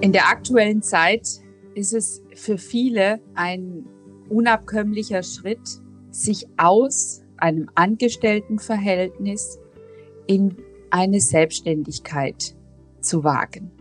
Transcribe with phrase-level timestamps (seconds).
[0.00, 1.28] In der aktuellen Zeit
[1.74, 3.84] ist es für viele ein
[4.30, 9.58] unabkömmlicher Schritt, sich aus einem Angestelltenverhältnis
[10.26, 10.56] in
[10.88, 12.56] eine Selbstständigkeit
[13.02, 13.72] zu wagen.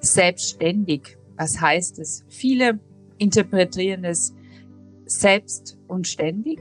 [0.00, 2.24] Selbstständig, was heißt es?
[2.28, 2.80] Viele
[3.18, 4.34] interpretieren es
[5.04, 6.58] selbst und ständig.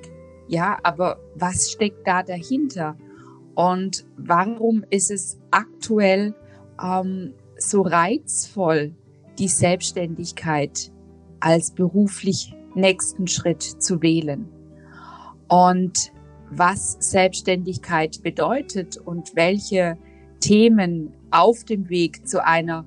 [0.47, 2.97] Ja, aber was steckt da dahinter?
[3.55, 6.35] Und warum ist es aktuell
[6.81, 8.93] ähm, so reizvoll,
[9.39, 10.91] die Selbstständigkeit
[11.39, 14.49] als beruflich nächsten Schritt zu wählen?
[15.47, 16.11] Und
[16.49, 19.97] was Selbstständigkeit bedeutet und welche
[20.39, 22.85] Themen auf dem Weg zu einer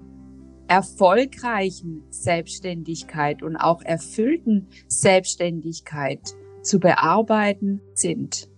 [0.68, 6.20] erfolgreichen Selbstständigkeit und auch erfüllten Selbstständigkeit
[6.62, 8.48] zu bearbeiten sind.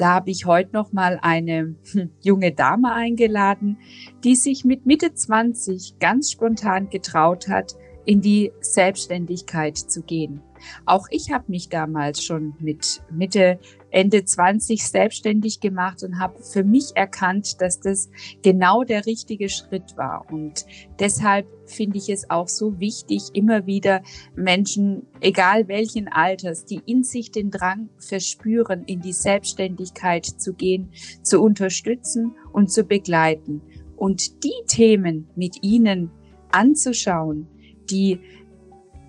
[0.00, 3.76] Da habe ich heute noch mal eine hm, junge Dame eingeladen,
[4.24, 7.76] die sich mit Mitte 20 ganz spontan getraut hat,
[8.06, 10.40] in die Selbstständigkeit zu gehen.
[10.86, 13.58] Auch ich habe mich damals schon mit Mitte,
[13.90, 18.10] Ende 20 selbstständig gemacht und habe für mich erkannt, dass das
[18.42, 20.26] genau der richtige Schritt war.
[20.30, 20.64] Und
[20.98, 24.02] deshalb finde ich es auch so wichtig, immer wieder
[24.34, 30.90] Menschen, egal welchen Alters, die in sich den Drang verspüren, in die Selbstständigkeit zu gehen,
[31.22, 33.62] zu unterstützen und zu begleiten
[33.96, 36.10] und die Themen mit ihnen
[36.50, 37.46] anzuschauen,
[37.90, 38.20] die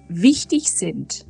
[0.09, 1.25] wichtig sind,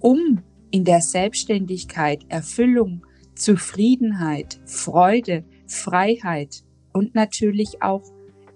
[0.00, 8.02] um in der Selbstständigkeit Erfüllung, Zufriedenheit, Freude, Freiheit und natürlich auch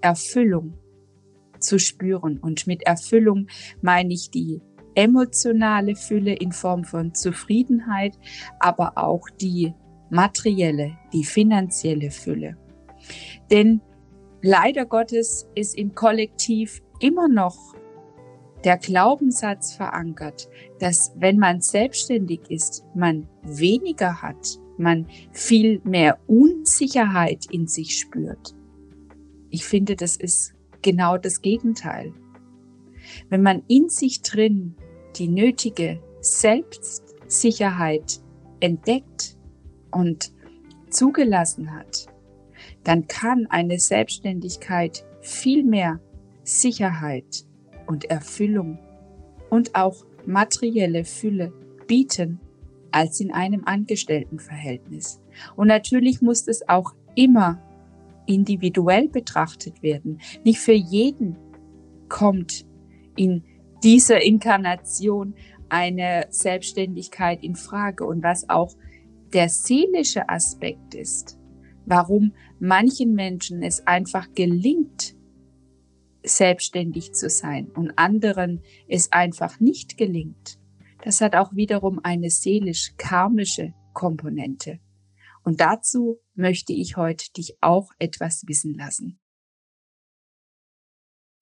[0.01, 0.75] Erfüllung
[1.59, 2.39] zu spüren.
[2.39, 3.48] Und mit Erfüllung
[3.81, 4.61] meine ich die
[4.95, 8.17] emotionale Fülle in Form von Zufriedenheit,
[8.61, 9.75] aber auch die
[10.11, 12.57] materielle, die finanzielle Fülle.
[13.51, 13.81] Denn
[14.42, 17.75] leider Gottes ist im Kollektiv immer noch
[18.65, 20.48] der Glaubenssatz verankert,
[20.79, 28.55] dass wenn man selbstständig ist, man weniger hat, man viel mehr Unsicherheit in sich spürt.
[29.51, 32.13] Ich finde, das ist genau das Gegenteil.
[33.29, 34.77] Wenn man in sich drin
[35.17, 38.20] die nötige Selbstsicherheit
[38.61, 39.36] entdeckt
[39.91, 40.33] und
[40.91, 42.07] zugelassen hat,
[42.83, 46.01] dann kann eine Selbstständigkeit viel mehr
[46.42, 47.47] Sicherheit
[47.86, 48.78] und Erfüllung
[49.50, 51.52] und auch materielle Fülle
[51.86, 52.40] bieten
[52.90, 55.20] als in einem Angestelltenverhältnis.
[55.56, 57.61] Und natürlich muss es auch immer
[58.27, 60.20] individuell betrachtet werden.
[60.44, 61.36] Nicht für jeden
[62.08, 62.64] kommt
[63.17, 63.42] in
[63.83, 65.34] dieser Inkarnation
[65.68, 68.74] eine Selbstständigkeit in Frage und was auch
[69.33, 71.39] der seelische Aspekt ist,
[71.84, 75.17] warum manchen Menschen es einfach gelingt,
[76.24, 80.58] selbstständig zu sein und anderen es einfach nicht gelingt,
[81.02, 84.80] das hat auch wiederum eine seelisch-karmische Komponente.
[85.45, 89.20] Und dazu möchte ich heute dich auch etwas wissen lassen.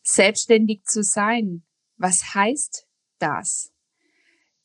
[0.03, 1.62] Selbstständig zu sein,
[1.97, 2.88] was heißt
[3.20, 3.72] das?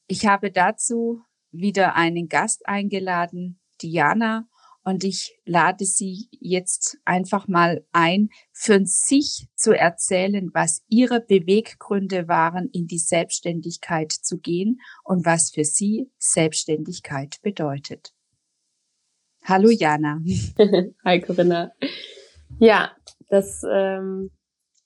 [0.08, 4.50] Ich habe dazu wieder einen Gast eingeladen, Diana,
[4.88, 12.30] und ich lade Sie jetzt einfach mal ein, für sich zu erzählen, was Ihre Beweggründe
[12.30, 18.14] waren, in die Selbstständigkeit zu gehen und was für Sie Selbstständigkeit bedeutet.
[19.44, 20.22] Hallo Jana.
[21.04, 21.74] Hi Corinna.
[22.58, 22.94] Ja,
[23.28, 24.32] das ähm,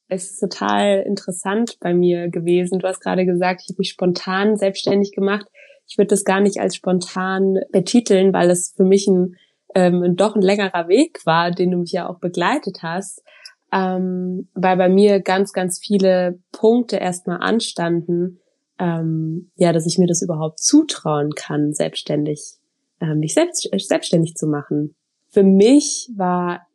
[0.08, 2.80] ist total interessant bei mir gewesen.
[2.80, 5.46] Du hast gerade gesagt, ich habe mich spontan selbstständig gemacht.
[5.88, 9.36] Ich würde das gar nicht als spontan betiteln, weil es für mich ein
[9.76, 13.24] ähm, doch ein längerer Weg war, den du mich ja auch begleitet hast,
[13.72, 18.40] ähm, weil bei mir ganz, ganz viele Punkte erstmal anstanden,
[18.80, 22.56] ähm, ja, dass ich mir das überhaupt zutrauen kann, selbstständig,
[23.00, 24.96] äh, mich selbst, selbstständig zu machen.
[25.30, 26.68] Für mich war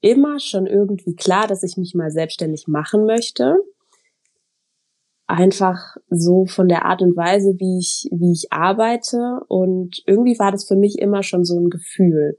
[0.00, 3.56] immer schon irgendwie klar, dass ich mich mal selbstständig machen möchte
[5.30, 9.40] einfach so von der Art und Weise, wie ich, wie ich arbeite.
[9.48, 12.38] Und irgendwie war das für mich immer schon so ein Gefühl.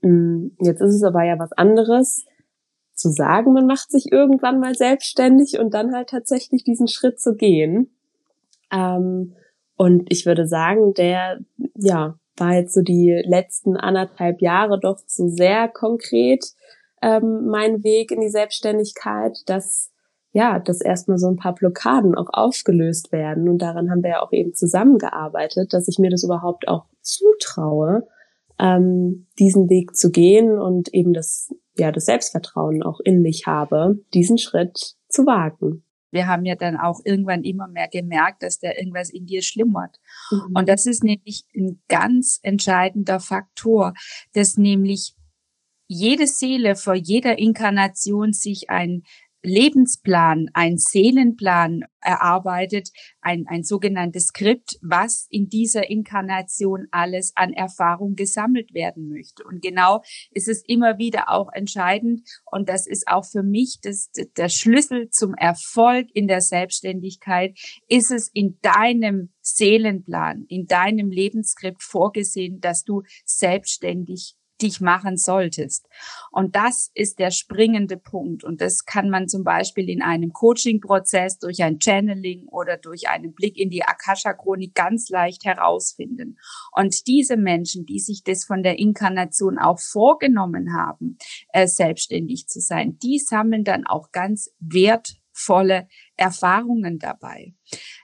[0.00, 2.24] Mm, jetzt ist es aber ja was anderes,
[2.94, 7.34] zu sagen, man macht sich irgendwann mal selbstständig und dann halt tatsächlich diesen Schritt zu
[7.34, 7.90] gehen.
[8.70, 9.34] Ähm,
[9.76, 11.40] und ich würde sagen, der,
[11.74, 16.44] ja, war jetzt so die letzten anderthalb Jahre doch so sehr konkret
[17.02, 19.91] ähm, mein Weg in die Selbstständigkeit, dass
[20.32, 23.48] ja, dass erstmal so ein paar Blockaden auch aufgelöst werden.
[23.48, 28.06] Und daran haben wir ja auch eben zusammengearbeitet, dass ich mir das überhaupt auch zutraue,
[28.58, 33.98] ähm, diesen Weg zu gehen und eben das, ja, das Selbstvertrauen auch in mich habe,
[34.14, 35.84] diesen Schritt zu wagen.
[36.10, 39.98] Wir haben ja dann auch irgendwann immer mehr gemerkt, dass da irgendwas in dir schlummert.
[40.30, 40.56] Mhm.
[40.56, 43.94] Und das ist nämlich ein ganz entscheidender Faktor,
[44.34, 45.14] dass nämlich
[45.88, 49.02] jede Seele vor jeder Inkarnation sich ein
[49.42, 52.90] Lebensplan, ein Seelenplan erarbeitet,
[53.20, 59.44] ein, ein sogenanntes Skript, was in dieser Inkarnation alles an Erfahrung gesammelt werden möchte.
[59.44, 62.22] Und genau ist es immer wieder auch entscheidend.
[62.50, 67.58] Und das ist auch für mich das, der Schlüssel zum Erfolg in der Selbstständigkeit,
[67.88, 75.88] ist es in deinem Seelenplan, in deinem Lebensskript vorgesehen, dass du selbstständig dich machen solltest.
[76.30, 78.44] Und das ist der springende Punkt.
[78.44, 83.34] Und das kann man zum Beispiel in einem Coaching-Prozess durch ein Channeling oder durch einen
[83.34, 86.38] Blick in die Akasha-Chronik ganz leicht herausfinden.
[86.72, 91.18] Und diese Menschen, die sich das von der Inkarnation auch vorgenommen haben,
[91.52, 97.54] äh, selbstständig zu sein, die sammeln dann auch ganz wertvolle Erfahrungen dabei.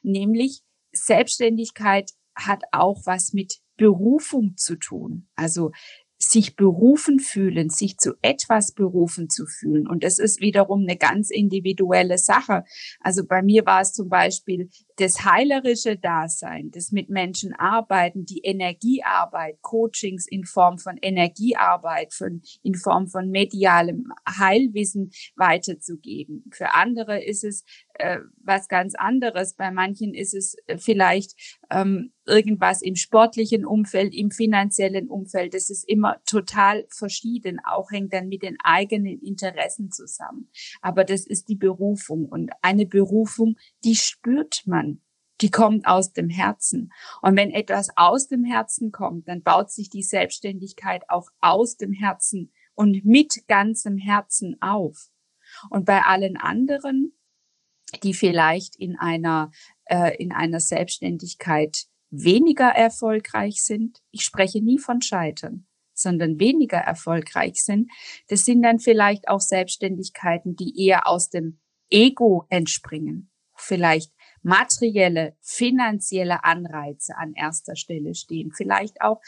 [0.03, 0.63] Nämlich
[0.93, 5.29] Selbstständigkeit hat auch was mit Berufung zu tun.
[5.35, 5.73] Also
[6.19, 9.87] sich berufen fühlen, sich zu etwas berufen zu fühlen.
[9.87, 12.65] Und das ist wiederum eine ganz individuelle Sache.
[13.01, 18.41] Also bei mir war es zum Beispiel das heilerische Dasein, das mit Menschen arbeiten, die
[18.41, 26.45] Energiearbeit, Coachings in Form von Energiearbeit, von, in Form von medialem Heilwissen weiterzugeben.
[26.53, 27.65] Für andere ist es
[27.99, 29.55] äh, was ganz anderes.
[29.55, 31.35] Bei manchen ist es äh, vielleicht
[31.71, 35.55] ähm, irgendwas im sportlichen Umfeld, im finanziellen Umfeld.
[35.55, 37.61] Das ist immer total verschieden.
[37.65, 40.51] Auch hängt dann mit den eigenen Interessen zusammen.
[40.81, 42.27] Aber das ist die Berufung.
[42.27, 45.03] Und eine Berufung, die spürt man.
[45.41, 46.93] Die kommt aus dem Herzen.
[47.23, 51.93] Und wenn etwas aus dem Herzen kommt, dann baut sich die Selbstständigkeit auch aus dem
[51.93, 55.11] Herzen und mit ganzem Herzen auf.
[55.71, 57.13] Und bei allen anderen,
[58.03, 59.51] die vielleicht in einer,
[59.87, 67.63] äh, in einer Selbstständigkeit weniger erfolgreich sind, ich spreche nie von Scheitern, sondern weniger erfolgreich
[67.63, 67.91] sind,
[68.29, 74.13] das sind dann vielleicht auch Selbstständigkeiten, die eher aus dem Ego entspringen, vielleicht
[74.43, 79.21] materielle, finanzielle Anreize an erster Stelle stehen, vielleicht auch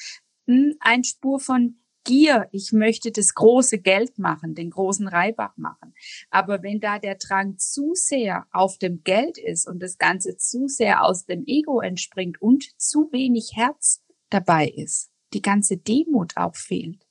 [0.47, 5.57] mh, hm, ein Spur von Gier, ich möchte das große Geld machen, den großen Reibach
[5.57, 5.95] machen.
[6.31, 10.67] Aber wenn da der Drang zu sehr auf dem Geld ist und das Ganze zu
[10.67, 16.57] sehr aus dem Ego entspringt und zu wenig Herz dabei ist, die ganze Demut auch
[16.57, 17.07] fehlt,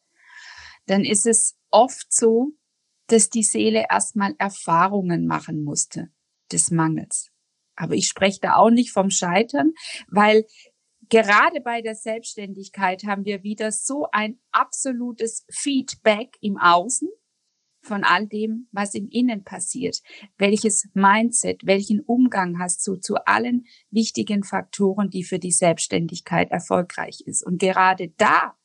[0.88, 2.54] dann ist es oft so,
[3.08, 6.10] dass die Seele erstmal Erfahrungen machen musste
[6.52, 7.32] des Mangels.
[7.76, 9.74] Aber ich spreche da auch nicht vom Scheitern,
[10.08, 10.46] weil
[11.10, 17.10] gerade bei der Selbstständigkeit haben wir wieder so ein absolutes Feedback im Außen
[17.82, 20.02] von all dem, was im Innen passiert.
[20.38, 27.22] Welches Mindset, welchen Umgang hast du zu allen wichtigen Faktoren, die für die Selbstständigkeit erfolgreich
[27.26, 27.46] ist.
[27.46, 28.59] Und gerade da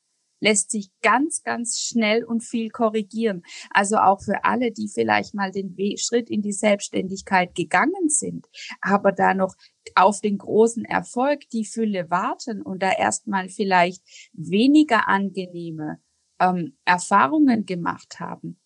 [0.45, 3.43] lässt sich ganz, ganz schnell und viel korrigieren.
[3.71, 8.47] Also auch für alle, die vielleicht mal den Schritt in die Selbstständigkeit gegangen sind,
[8.83, 9.55] aber da noch
[9.95, 14.03] auf den großen Erfolg, die Fülle warten und da erstmal vielleicht
[14.35, 15.99] weniger angenehme
[16.39, 18.61] ähm, Erfahrungen gemacht haben.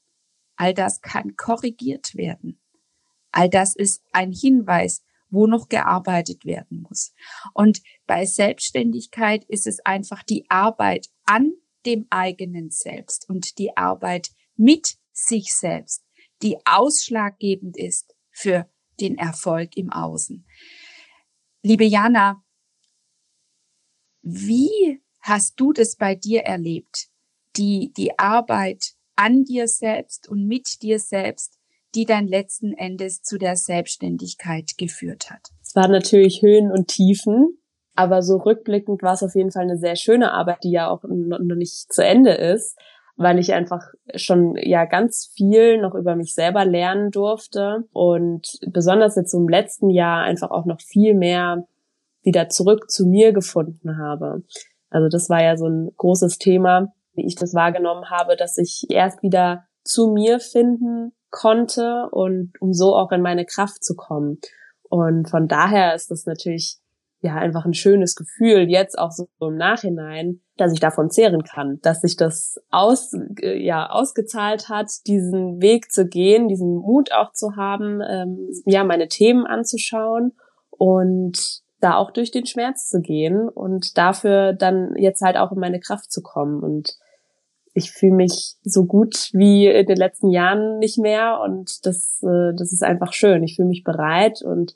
[0.57, 2.61] All das kann korrigiert werden.
[3.31, 7.13] All das ist ein Hinweis, wo noch gearbeitet werden muss.
[7.55, 11.53] Und bei Selbstständigkeit ist es einfach die Arbeit an
[11.87, 16.05] dem eigenen Selbst und die Arbeit mit sich selbst,
[16.43, 18.69] die ausschlaggebend ist für
[19.01, 20.47] den Erfolg im Außen.
[21.63, 22.43] Liebe Jana,
[24.23, 27.09] wie hast du das bei dir erlebt?
[27.57, 31.59] Die, die Arbeit an dir selbst und mit dir selbst,
[31.95, 35.49] die dann letzten Endes zu der Selbstständigkeit geführt hat.
[35.63, 37.59] Es waren natürlich Höhen und Tiefen.
[37.99, 41.03] Aber so rückblickend war es auf jeden Fall eine sehr schöne Arbeit, die ja auch
[41.03, 42.79] noch nicht zu Ende ist,
[43.17, 43.83] weil ich einfach
[44.15, 49.91] schon ja ganz viel noch über mich selber lernen durfte und besonders jetzt im letzten
[49.91, 51.67] Jahr einfach auch noch viel mehr
[52.23, 54.45] wieder zurück zu mir gefunden habe.
[54.91, 58.87] Also das war ja so ein großes Thema, wie ich das wahrgenommen habe, dass ich
[58.91, 64.39] erst wieder zu mir finden konnte und um so auch in meine Kraft zu kommen.
[64.85, 66.79] Und von daher ist das natürlich
[67.21, 71.79] ja einfach ein schönes Gefühl, jetzt auch so im Nachhinein, dass ich davon zehren kann,
[71.83, 77.33] dass sich das aus, äh, ja, ausgezahlt hat, diesen Weg zu gehen, diesen Mut auch
[77.33, 80.33] zu haben, ähm, ja, meine Themen anzuschauen
[80.71, 85.59] und da auch durch den Schmerz zu gehen und dafür dann jetzt halt auch in
[85.59, 86.97] meine Kraft zu kommen und
[87.75, 92.53] ich fühle mich so gut wie in den letzten Jahren nicht mehr und das, äh,
[92.57, 93.45] das ist einfach schön.
[93.45, 94.75] Ich fühle mich bereit und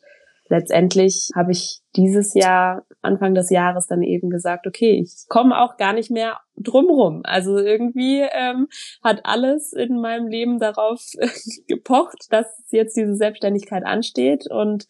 [0.53, 5.79] letztendlich habe ich dieses Jahr, Anfang des Jahres, dann eben gesagt, okay, ich komme auch
[5.79, 7.23] gar nicht mehr drumrum.
[7.25, 8.69] Also irgendwie ähm,
[9.03, 11.03] hat alles in meinem Leben darauf
[11.69, 14.87] gepocht, dass jetzt diese Selbstständigkeit ansteht und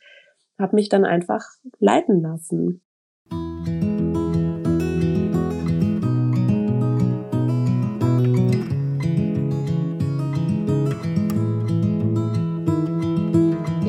[0.59, 1.45] habe mich dann einfach
[1.79, 2.83] leiten lassen.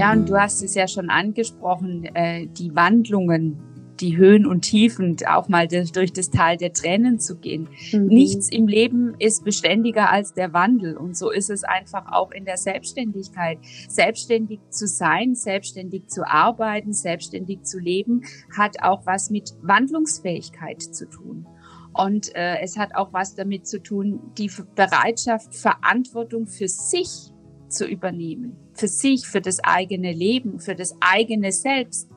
[0.03, 3.57] Ja, und du hast es ja schon angesprochen, äh, die Wandlungen,
[4.01, 7.69] die Höhen und Tiefen, auch mal durch das Tal der Tränen zu gehen.
[7.93, 8.07] Mhm.
[8.07, 10.97] Nichts im Leben ist beständiger als der Wandel.
[10.97, 13.59] Und so ist es einfach auch in der Selbstständigkeit.
[13.87, 18.25] Selbstständig zu sein, selbstständig zu arbeiten, selbstständig zu leben,
[18.57, 21.47] hat auch was mit Wandlungsfähigkeit zu tun.
[21.93, 27.31] Und äh, es hat auch was damit zu tun, die Bereitschaft, Verantwortung für sich
[27.69, 28.62] zu übernehmen.
[28.73, 32.09] Für sich, für das eigene Leben, für das eigene Selbst.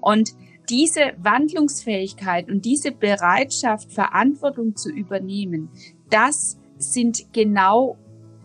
[0.00, 0.34] Und
[0.68, 5.68] diese Wandlungsfähigkeit und diese Bereitschaft, Verantwortung zu übernehmen,
[6.10, 7.96] das sind genau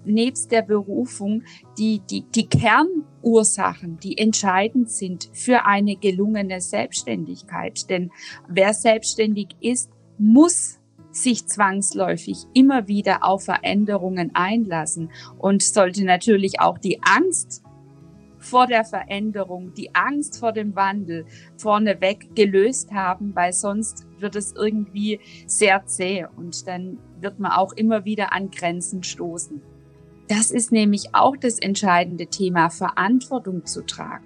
[0.05, 1.43] nebst der Berufung
[1.77, 7.89] die, die, die Kernursachen, die entscheidend sind für eine gelungene Selbstständigkeit.
[7.89, 8.11] Denn
[8.47, 10.78] wer selbstständig ist, muss
[11.11, 17.63] sich zwangsläufig immer wieder auf Veränderungen einlassen und sollte natürlich auch die Angst
[18.39, 21.25] vor der Veränderung, die Angst vor dem Wandel
[21.57, 27.73] vorneweg gelöst haben, weil sonst wird es irgendwie sehr zäh und dann wird man auch
[27.73, 29.61] immer wieder an Grenzen stoßen.
[30.29, 34.25] Das ist nämlich auch das entscheidende Thema, Verantwortung zu tragen.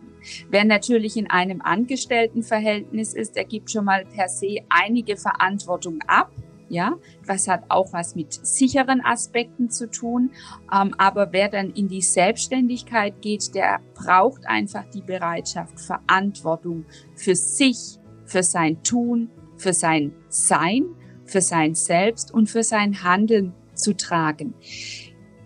[0.49, 6.31] Wer natürlich in einem Angestelltenverhältnis ist, der gibt schon mal per se einige Verantwortung ab
[6.69, 6.93] ja,
[7.25, 10.31] was hat auch was mit sicheren Aspekten zu tun.
[10.73, 17.35] Ähm, aber wer dann in die Selbstständigkeit geht, der braucht einfach die Bereitschaft, Verantwortung für
[17.35, 20.85] sich, für sein Tun, für sein Sein,
[21.25, 24.53] für sein Selbst und für sein Handeln zu tragen.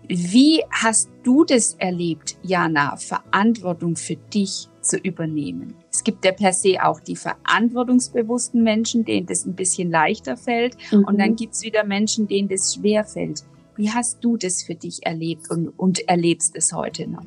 [0.08, 5.74] Wie hast du das erlebt, Jana, Verantwortung für dich zu übernehmen?
[5.98, 10.76] Es gibt ja per se auch die verantwortungsbewussten Menschen, denen das ein bisschen leichter fällt.
[10.92, 11.02] Mhm.
[11.02, 13.42] Und dann gibt's wieder Menschen, denen das schwer fällt.
[13.74, 17.24] Wie hast du das für dich erlebt und, und erlebst es heute noch?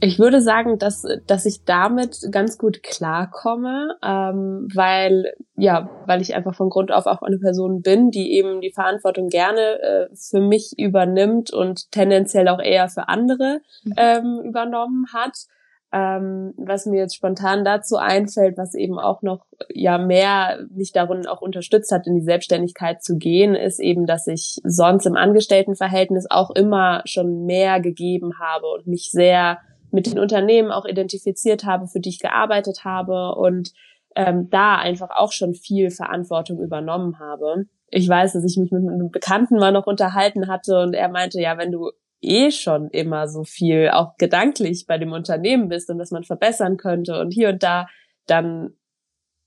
[0.00, 6.34] Ich würde sagen, dass, dass ich damit ganz gut klarkomme, ähm, weil, ja, weil ich
[6.34, 10.40] einfach von Grund auf auch eine Person bin, die eben die Verantwortung gerne äh, für
[10.40, 13.94] mich übernimmt und tendenziell auch eher für andere mhm.
[13.98, 15.48] ähm, übernommen hat.
[15.96, 21.24] Ähm, was mir jetzt spontan dazu einfällt, was eben auch noch ja mehr mich darin
[21.28, 26.26] auch unterstützt hat, in die Selbstständigkeit zu gehen, ist eben, dass ich sonst im Angestelltenverhältnis
[26.28, 29.58] auch immer schon mehr gegeben habe und mich sehr
[29.92, 33.70] mit den Unternehmen auch identifiziert habe, für die ich gearbeitet habe und
[34.16, 37.66] ähm, da einfach auch schon viel Verantwortung übernommen habe.
[37.88, 41.40] Ich weiß, dass ich mich mit einem Bekannten mal noch unterhalten hatte und er meinte,
[41.40, 41.92] ja, wenn du
[42.26, 46.76] eh schon immer so viel auch gedanklich bei dem Unternehmen bist und dass man verbessern
[46.76, 47.86] könnte und hier und da,
[48.26, 48.74] dann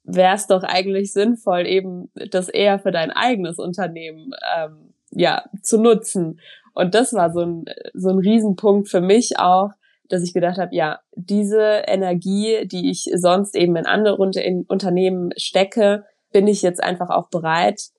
[0.03, 5.79] wäre es doch eigentlich sinnvoll, eben das eher für dein eigenes Unternehmen ähm, ja zu
[5.79, 6.39] nutzen.
[6.73, 9.71] Und das war so ein so ein Riesenpunkt für mich auch,
[10.09, 16.05] dass ich gedacht habe, ja, diese Energie, die ich sonst eben in andere Unternehmen stecke,
[16.31, 17.89] bin ich jetzt einfach auch bereit,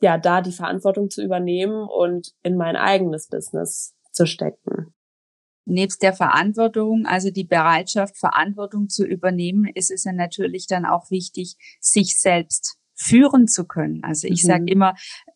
[0.00, 4.94] ja, da die Verantwortung zu übernehmen und in mein eigenes Business zu stecken.
[5.66, 11.10] Nebst der Verantwortung, also die Bereitschaft, Verantwortung zu übernehmen, ist es ja natürlich dann auch
[11.10, 14.02] wichtig, sich selbst führen zu können.
[14.04, 14.48] Also ich mhm.
[14.48, 14.94] sage immer,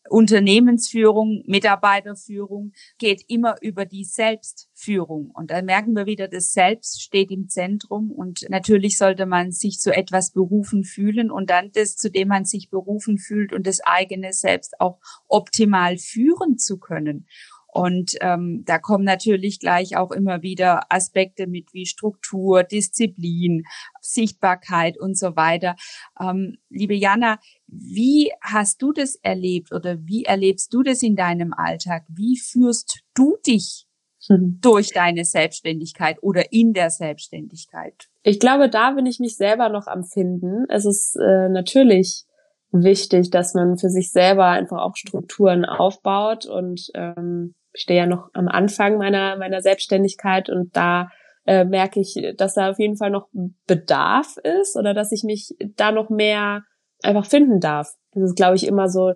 [0.09, 5.31] Unternehmensführung, Mitarbeiterführung geht immer über die Selbstführung.
[5.31, 8.11] Und da merken wir wieder, das Selbst steht im Zentrum.
[8.11, 12.45] Und natürlich sollte man sich zu etwas berufen fühlen und dann das, zu dem man
[12.45, 17.27] sich berufen fühlt und das eigene Selbst auch optimal führen zu können.
[17.71, 23.63] Und ähm, da kommen natürlich gleich auch immer wieder Aspekte mit wie Struktur, Disziplin,
[24.01, 25.75] Sichtbarkeit und so weiter.
[26.19, 31.53] Ähm, liebe Jana, wie hast du das erlebt oder wie erlebst du das in deinem
[31.53, 32.05] Alltag?
[32.07, 33.85] Wie führst du dich
[34.27, 34.59] mhm.
[34.61, 38.09] durch deine Selbstständigkeit oder in der Selbstständigkeit?
[38.23, 40.65] Ich glaube, da bin ich mich selber noch am Finden.
[40.69, 42.25] Es ist äh, natürlich
[42.71, 48.29] wichtig, dass man für sich selber einfach auch Strukturen aufbaut und ähm, stehe ja noch
[48.33, 51.09] am Anfang meiner, meiner Selbstständigkeit und da
[51.45, 53.27] äh, merke ich, dass da auf jeden Fall noch
[53.67, 56.63] Bedarf ist oder dass ich mich da noch mehr
[57.03, 57.93] einfach finden darf.
[58.11, 59.13] Das ist, glaube ich, immer so,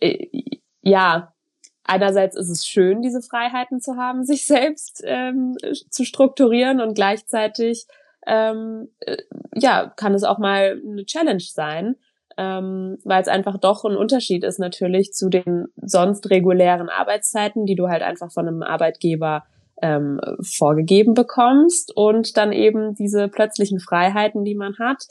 [0.00, 0.28] äh,
[0.80, 1.32] ja,
[1.84, 5.56] einerseits ist es schön, diese Freiheiten zu haben, sich selbst ähm,
[5.90, 7.86] zu strukturieren und gleichzeitig
[8.26, 9.16] ähm, äh,
[9.54, 11.96] ja, kann es auch mal eine Challenge sein,
[12.36, 17.74] ähm, weil es einfach doch ein Unterschied ist natürlich zu den sonst regulären Arbeitszeiten, die
[17.74, 19.44] du halt einfach von einem Arbeitgeber
[19.80, 25.04] ähm, vorgegeben bekommst und dann eben diese plötzlichen Freiheiten, die man hat.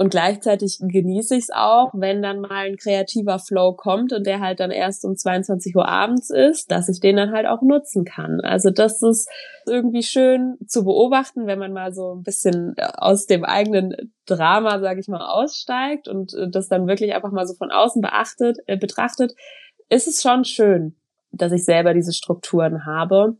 [0.00, 4.40] Und gleichzeitig genieße ich es auch, wenn dann mal ein kreativer Flow kommt und der
[4.40, 8.06] halt dann erst um 22 Uhr abends ist, dass ich den dann halt auch nutzen
[8.06, 8.40] kann.
[8.40, 9.28] Also das ist
[9.66, 15.00] irgendwie schön zu beobachten, wenn man mal so ein bisschen aus dem eigenen Drama, sage
[15.00, 18.78] ich mal, aussteigt und äh, das dann wirklich einfach mal so von außen beachtet, äh,
[18.78, 19.34] betrachtet,
[19.90, 20.96] ist es schon schön,
[21.30, 23.36] dass ich selber diese Strukturen habe.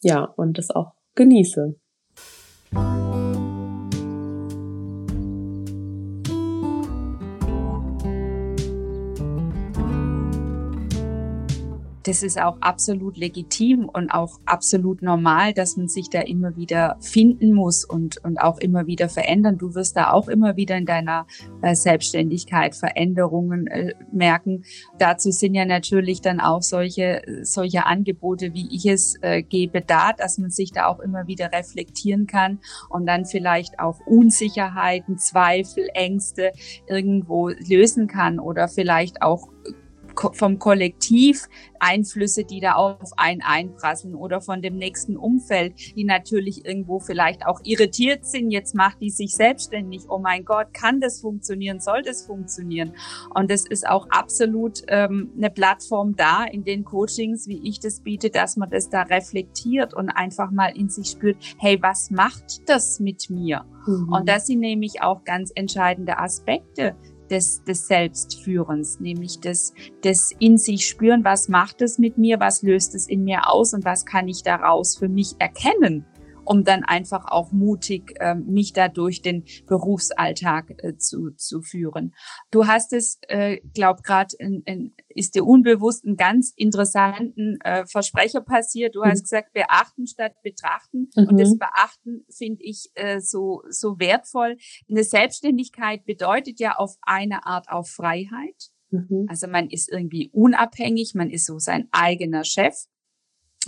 [0.00, 1.74] Ja, und das auch genieße.
[12.08, 16.96] Das ist auch absolut legitim und auch absolut normal, dass man sich da immer wieder
[17.00, 19.58] finden muss und, und auch immer wieder verändern.
[19.58, 21.26] Du wirst da auch immer wieder in deiner
[21.60, 24.64] äh, Selbstständigkeit Veränderungen äh, merken.
[24.98, 30.14] Dazu sind ja natürlich dann auch solche, solche Angebote, wie ich es äh, gebe, da,
[30.14, 35.88] dass man sich da auch immer wieder reflektieren kann und dann vielleicht auch Unsicherheiten, Zweifel,
[35.92, 36.52] Ängste
[36.86, 39.48] irgendwo lösen kann oder vielleicht auch
[40.32, 41.48] vom Kollektiv
[41.80, 47.46] Einflüsse, die da auf einen einprasseln oder von dem nächsten Umfeld, die natürlich irgendwo vielleicht
[47.46, 48.50] auch irritiert sind.
[48.50, 50.02] Jetzt macht die sich selbstständig.
[50.08, 51.80] Oh mein Gott, kann das funktionieren?
[51.80, 52.94] Soll das funktionieren?
[53.34, 58.00] Und es ist auch absolut ähm, eine Plattform da in den Coachings, wie ich das
[58.00, 62.68] biete, dass man das da reflektiert und einfach mal in sich spürt, hey, was macht
[62.68, 63.64] das mit mir?
[63.86, 64.12] Mhm.
[64.12, 66.96] Und das sind nämlich auch ganz entscheidende Aspekte
[67.28, 69.72] des, des Selbstführens, nämlich des,
[70.04, 73.74] des in sich spüren, was macht es mit mir, was löst es in mir aus
[73.74, 76.04] und was kann ich daraus für mich erkennen
[76.48, 82.14] um dann einfach auch mutig äh, mich da durch den Berufsalltag äh, zu, zu führen.
[82.50, 84.34] Du hast es, äh, glaub gerade,
[85.08, 88.94] ist dir unbewusst einen ganz interessanten äh, Versprecher passiert.
[88.94, 89.10] Du mhm.
[89.10, 91.10] hast gesagt, beachten statt betrachten.
[91.14, 91.28] Mhm.
[91.28, 91.58] Und das mhm.
[91.58, 94.56] Beachten finde ich äh, so, so wertvoll.
[94.88, 98.70] Eine Selbstständigkeit bedeutet ja auf eine Art auch Freiheit.
[98.90, 99.26] Mhm.
[99.28, 102.74] Also man ist irgendwie unabhängig, man ist so sein eigener Chef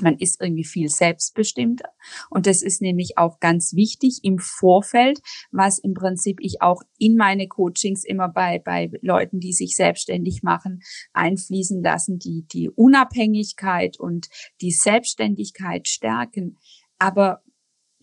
[0.03, 1.89] man ist irgendwie viel selbstbestimmter.
[2.31, 7.17] Und das ist nämlich auch ganz wichtig im Vorfeld, was im Prinzip ich auch in
[7.17, 10.81] meine Coachings immer bei, bei Leuten, die sich selbstständig machen,
[11.13, 14.29] einfließen lassen, die die Unabhängigkeit und
[14.61, 16.59] die Selbstständigkeit stärken.
[16.99, 17.43] Aber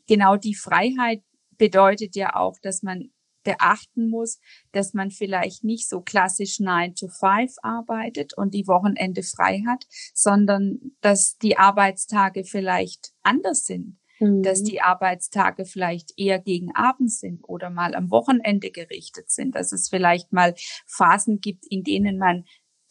[0.07, 1.21] genau die Freiheit
[1.57, 3.12] bedeutet ja auch, dass man
[3.47, 4.39] beachten muss,
[4.73, 9.86] dass man vielleicht nicht so klassisch 9 to 5 arbeitet und die Wochenende frei hat,
[10.13, 13.99] sondern dass die Arbeitstage vielleicht anders sind.
[14.19, 14.43] Mhm.
[14.43, 19.55] Dass die Arbeitstage vielleicht eher gegen Abend sind oder mal am Wochenende gerichtet sind.
[19.55, 20.55] Dass es vielleicht mal
[20.88, 22.43] Phasen gibt, in denen man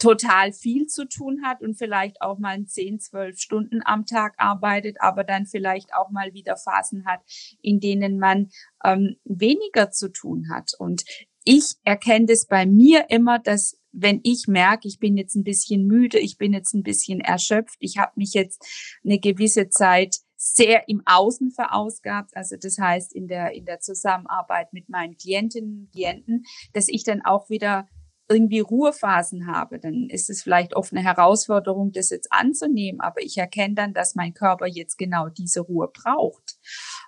[0.06, 4.98] total viel zu tun hat und vielleicht auch mal 10, 12 Stunden am Tag arbeitet,
[5.00, 7.20] aber dann vielleicht auch mal wieder Phasen hat,
[7.60, 8.50] in denen man
[8.84, 10.72] ähm, weniger zu tun hat.
[10.78, 11.04] Und
[11.42, 15.86] ich erkenne das bei mir immer, dass wenn ich merke, ich bin jetzt ein bisschen
[15.86, 18.64] müde, ich bin jetzt ein bisschen erschöpft, ich habe mich jetzt
[19.04, 24.72] eine gewisse Zeit sehr im Außen verausgabt, also das heißt in der in der Zusammenarbeit
[24.72, 27.88] mit meinen Klientinnen und Klienten, dass ich dann auch wieder
[28.28, 33.38] irgendwie Ruhephasen habe, dann ist es vielleicht oft eine Herausforderung, das jetzt anzunehmen, aber ich
[33.38, 36.56] erkenne dann, dass mein Körper jetzt genau diese Ruhe braucht.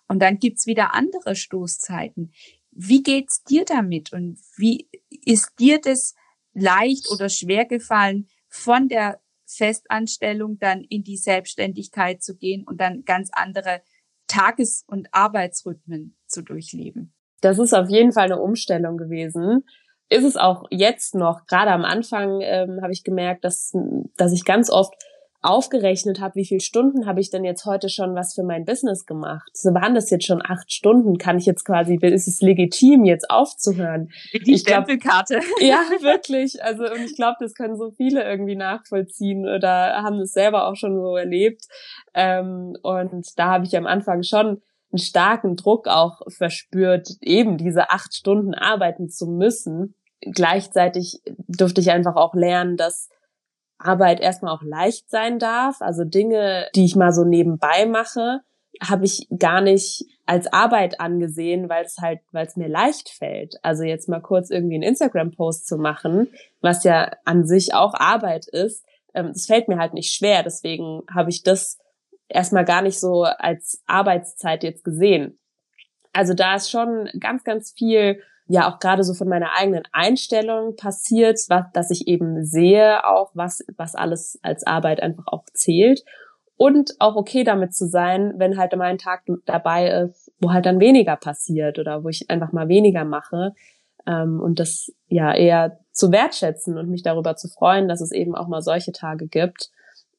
[0.06, 2.32] Und dann gibt's wieder andere Stoßzeiten.
[2.70, 4.88] Wie geht's dir damit und wie
[5.24, 6.14] ist dir das
[6.54, 13.04] leicht oder schwer gefallen, von der Festanstellung dann in die Selbstständigkeit zu gehen und dann
[13.04, 13.82] ganz andere
[14.28, 17.12] Tages- und Arbeitsrhythmen zu durchleben?
[17.40, 19.64] Das ist auf jeden Fall eine Umstellung gewesen
[20.10, 23.72] ist es auch jetzt noch, gerade am Anfang ähm, habe ich gemerkt, dass,
[24.16, 24.94] dass ich ganz oft
[25.40, 29.06] aufgerechnet habe, wie viele Stunden habe ich denn jetzt heute schon was für mein Business
[29.06, 29.48] gemacht?
[29.52, 31.16] So waren das jetzt schon acht Stunden?
[31.16, 34.10] Kann ich jetzt quasi, ist es legitim, jetzt aufzuhören?
[34.32, 35.38] Die ich Stempelkarte.
[35.38, 36.62] Glaub, ja, wirklich.
[36.62, 40.74] Also, und ich glaube, das können so viele irgendwie nachvollziehen oder haben es selber auch
[40.74, 41.66] schon so erlebt.
[42.14, 47.90] Ähm, und da habe ich am Anfang schon einen starken Druck auch verspürt, eben diese
[47.90, 53.08] acht Stunden arbeiten zu müssen gleichzeitig durfte ich einfach auch lernen, dass
[53.78, 55.80] Arbeit erstmal auch leicht sein darf.
[55.80, 58.40] Also Dinge, die ich mal so nebenbei mache,
[58.82, 63.56] habe ich gar nicht als Arbeit angesehen, weil es halt, weil es mir leicht fällt.
[63.62, 66.28] Also jetzt mal kurz irgendwie einen Instagram-Post zu machen,
[66.60, 70.42] was ja an sich auch Arbeit ist, ähm, das fällt mir halt nicht schwer.
[70.42, 71.78] Deswegen habe ich das
[72.28, 75.38] erstmal gar nicht so als Arbeitszeit jetzt gesehen.
[76.12, 80.74] Also da ist schon ganz, ganz viel, ja auch gerade so von meiner eigenen Einstellung
[80.76, 86.02] passiert, was, dass ich eben sehe auch, was, was alles als Arbeit einfach auch zählt.
[86.56, 90.66] Und auch okay damit zu sein, wenn halt mal ein Tag dabei ist, wo halt
[90.66, 93.52] dann weniger passiert oder wo ich einfach mal weniger mache.
[94.06, 98.34] Ähm, und das ja eher zu wertschätzen und mich darüber zu freuen, dass es eben
[98.34, 99.70] auch mal solche Tage gibt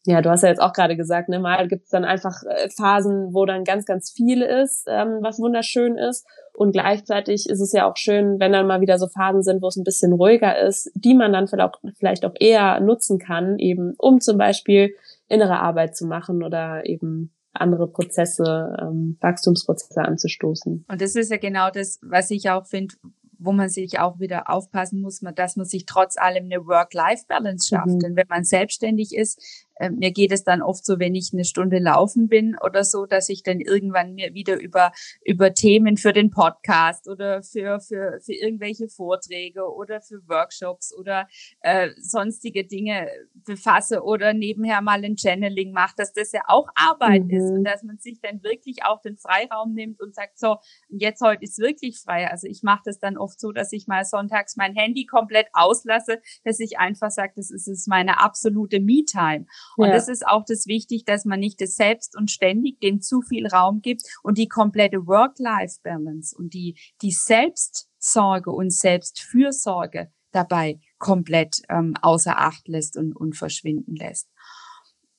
[0.05, 3.33] ja, du hast ja jetzt auch gerade gesagt, ne, mal gibt's dann einfach äh, Phasen,
[3.33, 6.25] wo dann ganz, ganz viel ist, ähm, was wunderschön ist.
[6.53, 9.67] Und gleichzeitig ist es ja auch schön, wenn dann mal wieder so Phasen sind, wo
[9.67, 13.59] es ein bisschen ruhiger ist, die man dann vielleicht auch, vielleicht auch eher nutzen kann,
[13.59, 14.95] eben um zum Beispiel
[15.27, 20.85] innere Arbeit zu machen oder eben andere Prozesse, ähm, Wachstumsprozesse anzustoßen.
[20.87, 22.95] Und das ist ja genau das, was ich auch finde,
[23.39, 27.87] wo man sich auch wieder aufpassen muss, dass man sich trotz allem eine Work-Life-Balance schafft.
[27.87, 27.99] Mhm.
[27.99, 29.41] Denn wenn man selbstständig ist,
[29.79, 33.05] äh, mir geht es dann oft so, wenn ich eine Stunde laufen bin oder so,
[33.05, 34.91] dass ich dann irgendwann mir wieder über,
[35.23, 41.27] über Themen für den Podcast oder für, für, für irgendwelche Vorträge oder für Workshops oder
[41.61, 43.07] äh, sonstige Dinge
[43.45, 47.29] befasse oder nebenher mal ein Channeling mache, dass das ja auch Arbeit mhm.
[47.31, 50.57] ist und dass man sich dann wirklich auch den Freiraum nimmt und sagt, so,
[50.89, 52.29] jetzt heute ist wirklich frei.
[52.29, 56.21] Also ich mache das dann oft so, dass ich mal sonntags mein Handy komplett auslasse,
[56.43, 59.45] dass ich einfach sage, das ist, ist meine absolute Me-Time.
[59.77, 59.93] Und ja.
[59.93, 63.47] das ist auch das wichtig, dass man nicht das selbst und ständig dem zu viel
[63.47, 71.95] Raum gibt und die komplette Work-Life-Balance und die, die Selbstsorge und Selbstfürsorge dabei komplett ähm,
[72.01, 74.29] außer Acht lässt und, und verschwinden lässt.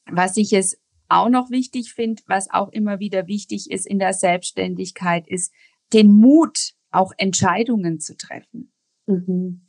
[0.07, 4.13] Was ich es auch noch wichtig finde, was auch immer wieder wichtig ist in der
[4.13, 5.53] Selbstständigkeit, ist
[5.93, 8.73] den Mut, auch Entscheidungen zu treffen.
[9.07, 9.69] Mhm.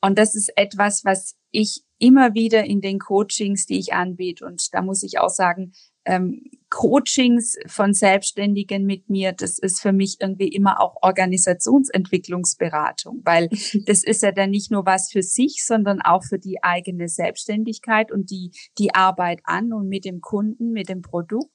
[0.00, 4.68] Und das ist etwas, was ich immer wieder in den Coachings, die ich anbiete, und
[4.72, 5.72] da muss ich auch sagen,
[6.04, 13.48] ähm, Coachings von Selbstständigen mit mir, das ist für mich irgendwie immer auch Organisationsentwicklungsberatung, weil
[13.86, 18.12] das ist ja dann nicht nur was für sich, sondern auch für die eigene Selbstständigkeit
[18.12, 21.50] und die, die Arbeit an und mit dem Kunden, mit dem Produkt.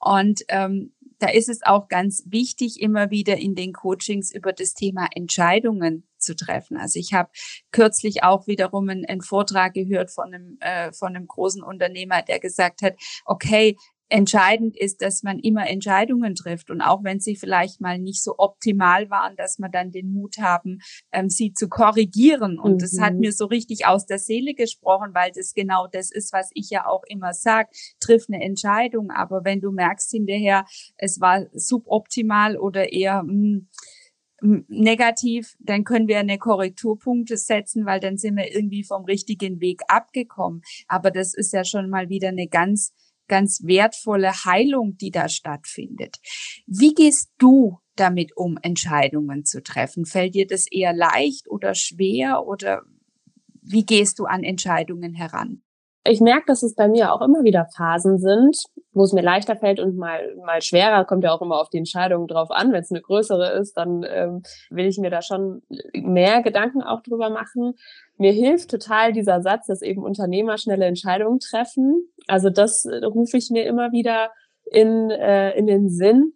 [0.00, 4.74] Und ähm, da ist es auch ganz wichtig, immer wieder in den Coachings über das
[4.74, 6.76] Thema Entscheidungen zu treffen.
[6.76, 7.30] Also ich habe
[7.72, 12.40] kürzlich auch wiederum einen, einen Vortrag gehört von einem, äh, von einem großen Unternehmer, der
[12.40, 13.76] gesagt hat, okay,
[14.08, 18.34] entscheidend ist, dass man immer Entscheidungen trifft und auch wenn sie vielleicht mal nicht so
[18.38, 20.78] optimal waren, dass man dann den Mut haben,
[21.12, 22.58] ähm, sie zu korrigieren.
[22.58, 22.78] Und mhm.
[22.78, 23.20] das hat mhm.
[23.20, 26.86] mir so richtig aus der Seele gesprochen, weil das genau das ist, was ich ja
[26.86, 27.68] auch immer sage.
[28.00, 30.64] Triff eine Entscheidung, aber wenn du merkst hinterher,
[30.96, 33.60] es war suboptimal oder eher mh,
[34.40, 39.60] hm, negativ, dann können wir eine Korrekturpunkte setzen, weil dann sind wir irgendwie vom richtigen
[39.60, 40.62] Weg abgekommen.
[40.86, 42.94] Aber das ist ja schon mal wieder eine ganz
[43.28, 46.18] ganz wertvolle Heilung, die da stattfindet.
[46.66, 50.06] Wie gehst du damit um, Entscheidungen zu treffen?
[50.06, 52.82] Fällt dir das eher leicht oder schwer oder
[53.62, 55.62] wie gehst du an Entscheidungen heran?
[56.04, 58.56] Ich merke, dass es bei mir auch immer wieder Phasen sind,
[58.92, 61.04] wo es mir leichter fällt und mal, mal schwerer.
[61.04, 62.72] Kommt ja auch immer auf die Entscheidung drauf an.
[62.72, 67.02] Wenn es eine größere ist, dann ähm, will ich mir da schon mehr Gedanken auch
[67.02, 67.74] drüber machen.
[68.16, 72.08] Mir hilft total dieser Satz, dass eben Unternehmer schnelle Entscheidungen treffen.
[72.26, 74.30] Also das äh, rufe ich mir immer wieder
[74.70, 76.32] in, äh, in den Sinn.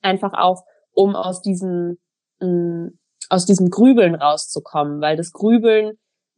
[0.00, 1.98] Einfach auch, um aus diesem,
[2.40, 2.98] mh, mm,
[3.30, 5.92] aus diesem Grübeln rauszukommen, weil das Grübeln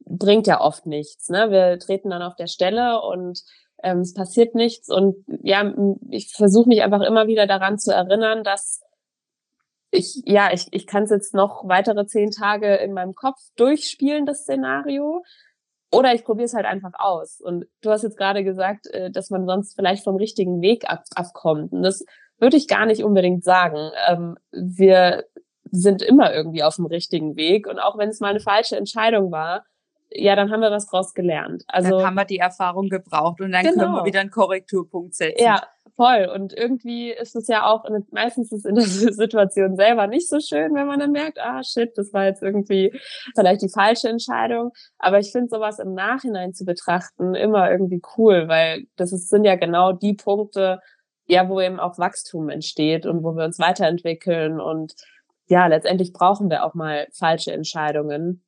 [0.07, 1.29] bringt ja oft nichts.
[1.29, 1.51] Ne?
[1.51, 3.43] Wir treten dann auf der Stelle und
[3.83, 4.89] ähm, es passiert nichts.
[4.89, 5.73] Und ja,
[6.11, 8.81] ich versuche mich einfach immer wieder daran zu erinnern, dass
[9.91, 14.27] ich, ja, ich, ich kann es jetzt noch weitere zehn Tage in meinem Kopf durchspielen,
[14.27, 15.23] das Szenario.
[15.93, 17.41] Oder ich probiere es halt einfach aus.
[17.41, 21.05] Und du hast jetzt gerade gesagt, äh, dass man sonst vielleicht vom richtigen Weg ab,
[21.15, 21.73] abkommt.
[21.73, 22.05] Und das
[22.39, 23.93] würde ich gar nicht unbedingt sagen.
[24.09, 25.25] Ähm, wir
[25.71, 27.69] sind immer irgendwie auf dem richtigen Weg.
[27.69, 29.65] Und auch wenn es mal eine falsche Entscheidung war,
[30.17, 31.65] ja, dann haben wir was draus gelernt.
[31.67, 33.75] Also dann haben wir die Erfahrung gebraucht und dann genau.
[33.75, 34.05] können wir genau.
[34.05, 35.43] wieder einen Korrekturpunkt setzen.
[35.43, 35.63] Ja,
[35.97, 36.31] voll.
[36.33, 40.39] Und irgendwie ist es ja auch, meistens ist es in der Situation selber nicht so
[40.39, 42.93] schön, wenn man dann merkt, ah shit, das war jetzt irgendwie
[43.35, 44.71] vielleicht die falsche Entscheidung.
[44.99, 49.45] Aber ich finde sowas im Nachhinein zu betrachten immer irgendwie cool, weil das ist, sind
[49.45, 50.81] ja genau die Punkte,
[51.27, 54.95] ja, wo eben auch Wachstum entsteht und wo wir uns weiterentwickeln und
[55.47, 58.45] ja, letztendlich brauchen wir auch mal falsche Entscheidungen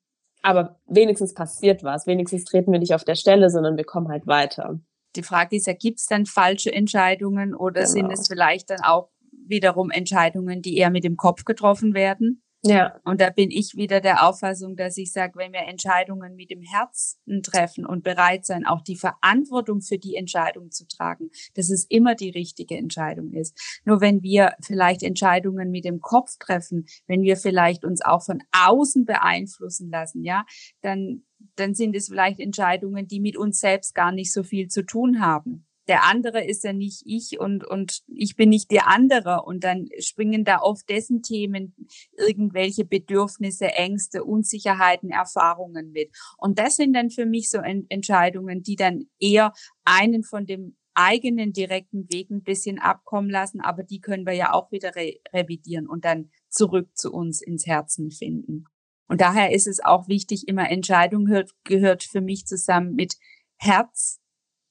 [0.47, 2.07] aber wenigstens passiert was.
[2.07, 4.79] Wenigstens treten wir nicht auf der Stelle, sondern wir kommen halt weiter.
[5.17, 7.93] Die Frage ist ja, gibt es dann falsche Entscheidungen oder genau.
[7.93, 9.11] sind es vielleicht dann auch
[9.49, 12.43] wiederum Entscheidungen, die eher mit dem Kopf getroffen werden?
[12.69, 13.01] Ja.
[13.05, 16.63] Und da bin ich wieder der Auffassung, dass ich sage, wenn wir Entscheidungen mit dem
[16.63, 21.85] Herzen treffen und bereit sein, auch die Verantwortung für die Entscheidung zu tragen, dass es
[21.89, 23.81] immer die richtige Entscheidung ist.
[23.85, 28.43] Nur wenn wir vielleicht Entscheidungen mit dem Kopf treffen, wenn wir vielleicht uns auch von
[28.53, 30.45] außen beeinflussen lassen, ja,
[30.83, 31.25] dann,
[31.57, 35.21] dann sind es vielleicht Entscheidungen, die mit uns selbst gar nicht so viel zu tun
[35.21, 39.42] haben der andere ist ja nicht ich und, und ich bin nicht der andere.
[39.42, 41.75] Und dann springen da oft dessen Themen
[42.16, 46.11] irgendwelche Bedürfnisse, Ängste, Unsicherheiten, Erfahrungen mit.
[46.38, 49.53] Und das sind dann für mich so Entscheidungen, die dann eher
[49.85, 54.55] einen von dem eigenen direkten Weg ein bisschen abkommen lassen, aber die können wir ja
[54.55, 58.64] auch wieder re revidieren und dann zurück zu uns ins Herzen finden.
[59.07, 61.29] Und daher ist es auch wichtig, immer Entscheidung
[61.64, 63.16] gehört für mich zusammen mit
[63.59, 64.20] Herz,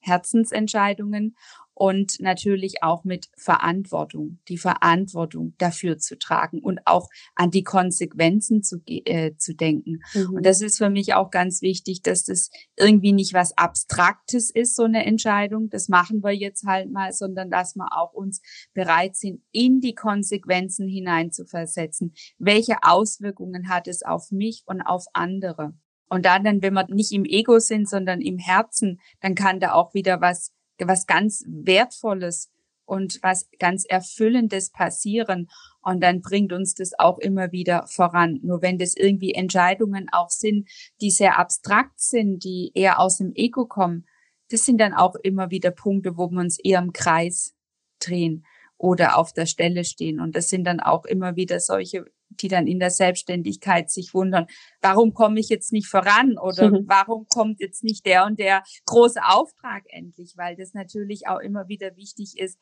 [0.06, 1.36] Herzensentscheidungen
[1.78, 8.62] und natürlich auch mit Verantwortung, die Verantwortung dafür zu tragen und auch an die Konsequenzen
[8.62, 10.00] zu, äh, zu denken.
[10.14, 10.36] Mhm.
[10.36, 14.74] Und das ist für mich auch ganz wichtig, dass das irgendwie nicht was Abstraktes ist,
[14.74, 15.68] so eine Entscheidung.
[15.68, 18.40] Das machen wir jetzt halt mal, sondern dass wir auch uns
[18.72, 22.14] bereit sind, in die Konsequenzen hinein zu versetzen.
[22.38, 25.74] Welche Auswirkungen hat es auf mich und auf andere?
[26.08, 29.72] Und dann, dann, wenn wir nicht im Ego sind, sondern im Herzen, dann kann da
[29.72, 32.50] auch wieder was, was ganz Wertvolles
[32.84, 35.48] und was ganz Erfüllendes passieren.
[35.82, 38.38] Und dann bringt uns das auch immer wieder voran.
[38.42, 40.68] Nur wenn das irgendwie Entscheidungen auch sind,
[41.00, 44.06] die sehr abstrakt sind, die eher aus dem Ego kommen,
[44.50, 47.54] das sind dann auch immer wieder Punkte, wo wir uns eher im Kreis
[47.98, 48.46] drehen
[48.78, 50.20] oder auf der Stelle stehen.
[50.20, 54.46] Und das sind dann auch immer wieder solche die dann in der Selbstständigkeit sich wundern,
[54.80, 56.84] warum komme ich jetzt nicht voran oder mhm.
[56.86, 61.68] warum kommt jetzt nicht der und der große Auftrag endlich, weil das natürlich auch immer
[61.68, 62.58] wieder wichtig ist,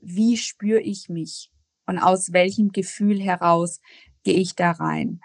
[0.00, 1.50] wie spüre ich mich
[1.86, 3.80] und aus welchem Gefühl heraus
[4.22, 5.20] gehe ich da rein.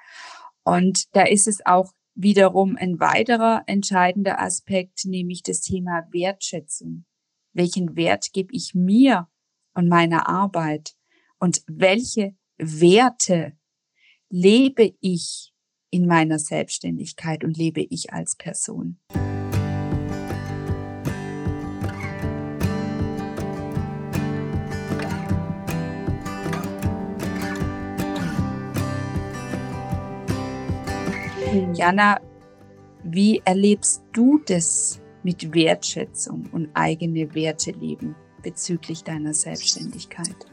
[0.63, 7.05] Und da ist es auch wiederum ein weiterer entscheidender Aspekt, nämlich das Thema Wertschätzung.
[7.53, 9.27] Welchen Wert gebe ich mir
[9.73, 10.95] und meiner Arbeit?
[11.39, 13.57] Und welche Werte
[14.35, 15.53] lebe ich
[15.91, 18.97] in meiner Selbstständigkeit und lebe ich als Person.
[31.51, 31.75] Hm.
[31.75, 32.19] Jana,
[33.03, 40.47] wie erlebst du das mit Wertschätzung und eigene Werte leben bezüglich deiner Selbstständigkeit?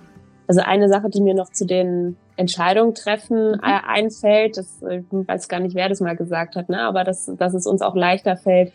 [0.47, 3.61] Also eine Sache, die mir noch zu den Entscheidungen treffen mhm.
[3.63, 6.81] äh, einfällt, das äh, ich weiß gar nicht, wer das mal gesagt hat, ne?
[6.81, 8.73] aber dass, dass es uns auch leichter fällt,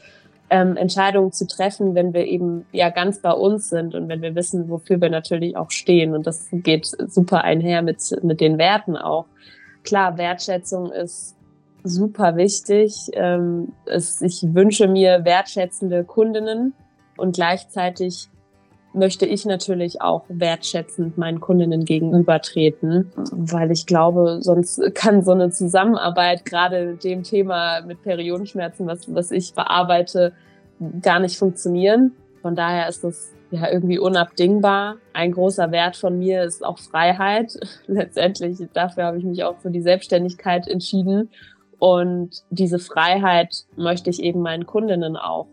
[0.52, 4.36] ähm, Entscheidungen zu treffen, wenn wir eben ja ganz bei uns sind und wenn wir
[4.36, 6.14] wissen, wofür wir natürlich auch stehen.
[6.14, 9.26] Und das geht super einher mit, mit den Werten auch.
[9.84, 11.36] Klar, Wertschätzung ist
[11.84, 13.10] super wichtig.
[13.14, 16.74] Ähm, es, ich wünsche mir wertschätzende Kundinnen
[17.18, 18.30] und gleichzeitig
[18.96, 25.50] möchte ich natürlich auch wertschätzend meinen Kundinnen gegenübertreten, weil ich glaube, sonst kann so eine
[25.52, 30.34] Zusammenarbeit gerade dem Thema mit Periodenschmerzen, was, was ich bearbeite,
[31.02, 32.14] gar nicht funktionieren.
[32.42, 34.96] Von daher ist das ja irgendwie unabdingbar.
[35.14, 37.58] Ein großer Wert von mir ist auch Freiheit.
[37.88, 41.30] Letztendlich dafür habe ich mich auch für die Selbstständigkeit entschieden.
[41.80, 45.48] Und diese Freiheit möchte ich eben meinen Kundinnen auch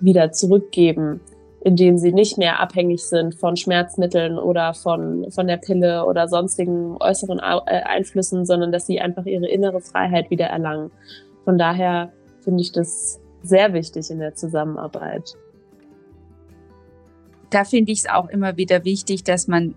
[0.00, 1.20] wieder zurückgeben
[1.60, 6.96] indem sie nicht mehr abhängig sind von Schmerzmitteln oder von, von der Pille oder sonstigen
[7.00, 10.90] äußeren äh, Einflüssen, sondern dass sie einfach ihre innere Freiheit wieder erlangen.
[11.44, 15.36] Von daher finde ich das sehr wichtig in der Zusammenarbeit.
[17.50, 19.74] Da finde ich es auch immer wieder wichtig, dass man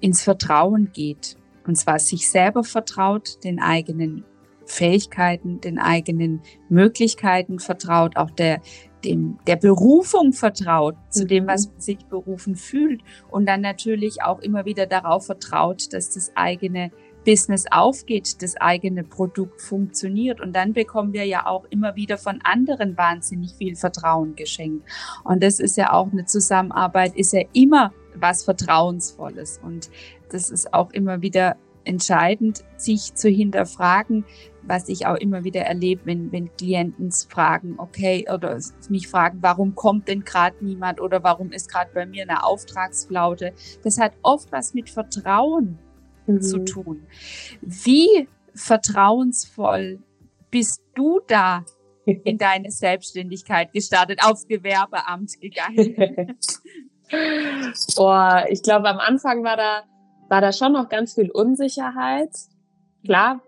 [0.00, 1.36] ins Vertrauen geht.
[1.66, 4.24] Und zwar sich selber vertraut, den eigenen
[4.64, 8.60] Fähigkeiten, den eigenen Möglichkeiten vertraut, auch der,
[9.04, 11.48] dem, der Berufung vertraut, zu dem, mhm.
[11.48, 16.32] was man sich berufen fühlt und dann natürlich auch immer wieder darauf vertraut, dass das
[16.34, 16.90] eigene
[17.26, 20.40] Business aufgeht, das eigene Produkt funktioniert.
[20.40, 24.88] Und dann bekommen wir ja auch immer wieder von anderen wahnsinnig viel Vertrauen geschenkt.
[25.24, 29.60] Und das ist ja auch eine Zusammenarbeit, ist ja immer was Vertrauensvolles.
[29.62, 29.90] Und
[30.30, 34.24] das ist auch immer wieder entscheidend, sich zu hinterfragen,
[34.66, 39.74] was ich auch immer wieder erlebe, wenn, wenn Klienten fragen, okay, oder mich fragen, warum
[39.74, 43.52] kommt denn gerade niemand oder warum ist gerade bei mir eine Auftragsflaute.
[43.82, 45.78] Das hat oft was mit Vertrauen
[46.26, 46.40] mhm.
[46.40, 47.06] zu tun.
[47.60, 50.00] Wie vertrauensvoll
[50.50, 51.64] bist du da
[52.04, 56.38] in deine Selbstständigkeit gestartet, aufs Gewerbeamt gegangen?
[57.96, 59.84] Boah, ich glaube, am Anfang war da,
[60.28, 62.30] war da schon noch ganz viel Unsicherheit
[63.06, 63.40] klar,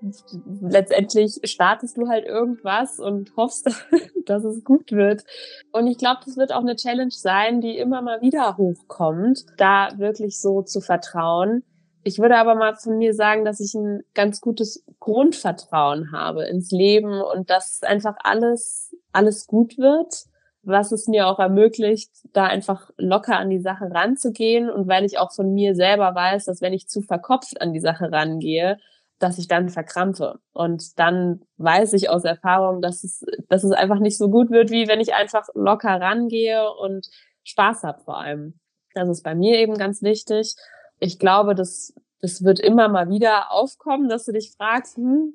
[0.63, 3.67] letztendlich startest du halt irgendwas und hoffst,
[4.27, 5.25] dass es gut wird.
[5.73, 9.91] Und ich glaube, das wird auch eine Challenge sein, die immer mal wieder hochkommt, da
[9.99, 11.65] wirklich so zu vertrauen.
[12.05, 16.71] Ich würde aber mal von mir sagen, dass ich ein ganz gutes Grundvertrauen habe ins
[16.71, 20.25] Leben und dass einfach alles, alles gut wird
[20.69, 25.19] was es mir auch ermöglicht, da einfach locker an die Sache ranzugehen und weil ich
[25.19, 28.79] auch von mir selber weiß, dass wenn ich zu verkopft an die Sache rangehe,
[29.19, 30.39] dass ich dann verkrampfe.
[30.53, 34.71] Und dann weiß ich aus Erfahrung, dass es, dass es einfach nicht so gut wird,
[34.71, 37.09] wie wenn ich einfach locker rangehe und
[37.45, 38.61] Spaß habe vor allem.
[38.95, 40.55] Das ist bei mir eben ganz wichtig.
[41.01, 45.35] Ich glaube, das, das wird immer mal wieder aufkommen, dass du dich fragst, hm,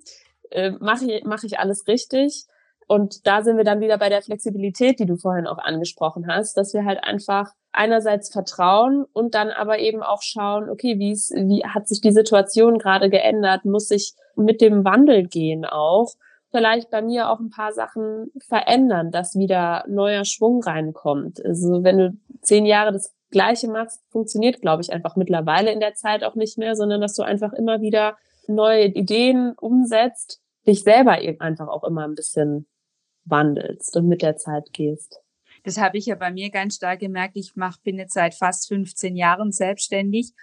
[0.52, 2.46] äh, mache ich, mach ich alles richtig?
[2.88, 6.58] Und da sind wir dann wieder bei der Flexibilität, die du vorhin auch angesprochen hast,
[6.58, 11.32] dass wir halt einfach einerseits vertrauen und dann aber eben auch schauen, okay, wie ist,
[11.32, 13.66] wie hat sich die Situation gerade geändert?
[13.66, 16.14] Muss ich mit dem Wandel gehen auch?
[16.52, 21.44] Vielleicht bei mir auch ein paar Sachen verändern, dass wieder neuer Schwung reinkommt.
[21.44, 25.96] Also wenn du zehn Jahre das Gleiche machst, funktioniert, glaube ich, einfach mittlerweile in der
[25.96, 28.16] Zeit auch nicht mehr, sondern dass du einfach immer wieder
[28.48, 32.68] neue Ideen umsetzt, dich selber einfach auch immer ein bisschen
[33.26, 35.20] wandelst und mit der Zeit gehst.
[35.64, 37.38] Das habe ich ja bei mir ganz stark gemerkt.
[37.38, 40.34] Ich mach, bin jetzt seit fast 15 Jahren selbstständig.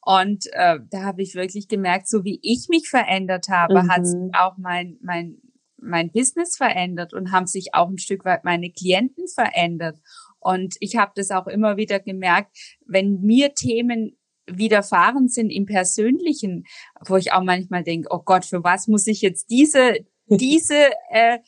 [0.00, 3.90] Und äh, da habe ich wirklich gemerkt, so wie ich mich verändert habe, mhm.
[3.90, 5.38] hat sich auch mein, mein,
[5.76, 9.98] mein Business verändert und haben sich auch ein Stück weit meine Klienten verändert.
[10.38, 16.64] Und ich habe das auch immer wieder gemerkt, wenn mir Themen widerfahren sind im Persönlichen,
[17.06, 19.96] wo ich auch manchmal denke, oh Gott, für was muss ich jetzt diese,
[20.26, 21.38] diese äh,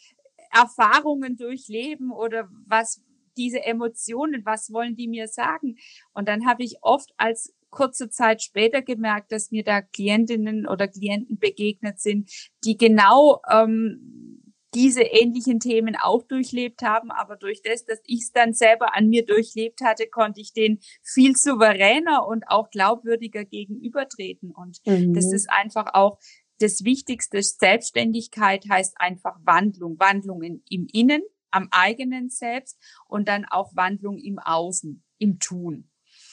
[0.50, 3.02] Erfahrungen durchleben oder was
[3.36, 5.76] diese Emotionen, was wollen die mir sagen?
[6.12, 10.88] Und dann habe ich oft als kurze Zeit später gemerkt, dass mir da Klientinnen oder
[10.88, 12.30] Klienten begegnet sind,
[12.64, 14.40] die genau ähm,
[14.74, 19.08] diese ähnlichen Themen auch durchlebt haben, aber durch das, dass ich es dann selber an
[19.08, 24.52] mir durchlebt hatte, konnte ich den viel souveräner und auch glaubwürdiger gegenübertreten.
[24.52, 25.12] Und mhm.
[25.12, 26.18] das ist einfach auch
[26.60, 29.98] das Wichtigste, Selbstständigkeit heißt einfach Wandlung.
[29.98, 35.90] Wandlung in, im Innen, am eigenen Selbst und dann auch Wandlung im Außen, im Tun.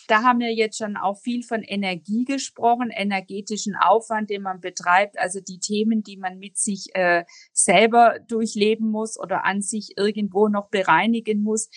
[0.08, 5.20] Da haben wir jetzt schon auch viel von Energie gesprochen, energetischen Aufwand, den man betreibt,
[5.20, 10.48] also die Themen, die man mit sich äh, selber durchleben muss oder an sich irgendwo
[10.48, 11.70] noch bereinigen muss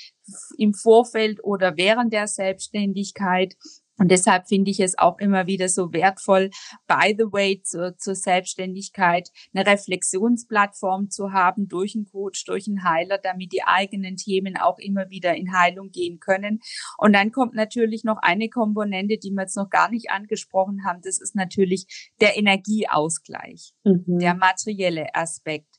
[0.57, 3.57] im Vorfeld oder während der Selbstständigkeit.
[4.01, 6.51] Und deshalb finde ich es auch immer wieder so wertvoll,
[6.89, 12.83] by the way, zur, zur Selbstständigkeit eine Reflexionsplattform zu haben durch einen Coach, durch einen
[12.83, 16.61] Heiler, damit die eigenen Themen auch immer wieder in Heilung gehen können.
[16.97, 21.03] Und dann kommt natürlich noch eine Komponente, die wir jetzt noch gar nicht angesprochen haben.
[21.03, 24.19] Das ist natürlich der Energieausgleich, mhm.
[24.19, 25.79] der materielle Aspekt.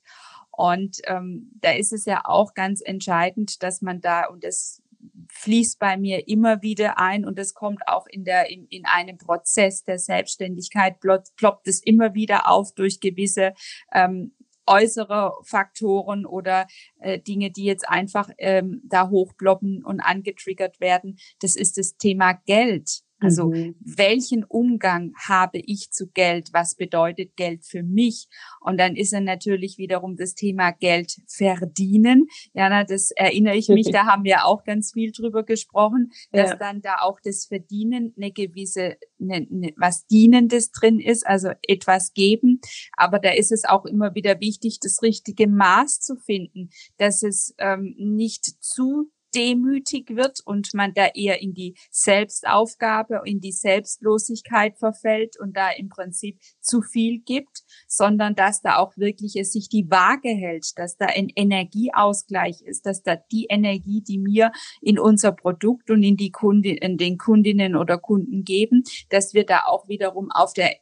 [0.51, 4.80] Und ähm, da ist es ja auch ganz entscheidend, dass man da, und das
[5.29, 9.17] fließt bei mir immer wieder ein und es kommt auch in der in, in einem
[9.17, 13.53] Prozess der Selbstständigkeit ploppt, es immer wieder auf durch gewisse
[13.93, 14.33] ähm,
[14.67, 16.67] äußere Faktoren oder
[16.99, 21.17] äh, Dinge, die jetzt einfach ähm, da hochploppen und angetriggert werden.
[21.39, 23.01] Das ist das Thema Geld.
[23.21, 23.75] Also mhm.
[23.79, 26.49] welchen Umgang habe ich zu Geld?
[26.53, 28.27] Was bedeutet Geld für mich?
[28.59, 32.27] Und dann ist dann natürlich wiederum das Thema Geld verdienen.
[32.53, 36.49] Ja, na, das erinnere ich mich, da haben wir auch ganz viel drüber gesprochen, dass
[36.49, 36.55] ja.
[36.55, 42.13] dann da auch das Verdienen eine gewisse, eine, eine, was Dienendes drin ist, also etwas
[42.13, 42.59] geben.
[42.97, 47.53] Aber da ist es auch immer wieder wichtig, das richtige Maß zu finden, dass es
[47.59, 54.77] ähm, nicht zu demütig wird und man da eher in die Selbstaufgabe, in die Selbstlosigkeit
[54.77, 59.69] verfällt und da im Prinzip zu viel gibt, sondern dass da auch wirklich es sich
[59.69, 64.99] die Waage hält, dass da ein Energieausgleich ist, dass da die Energie, die mir in
[64.99, 69.63] unser Produkt und in die Kunden, in den Kundinnen oder Kunden geben, dass wir da
[69.65, 70.75] auch wiederum auf der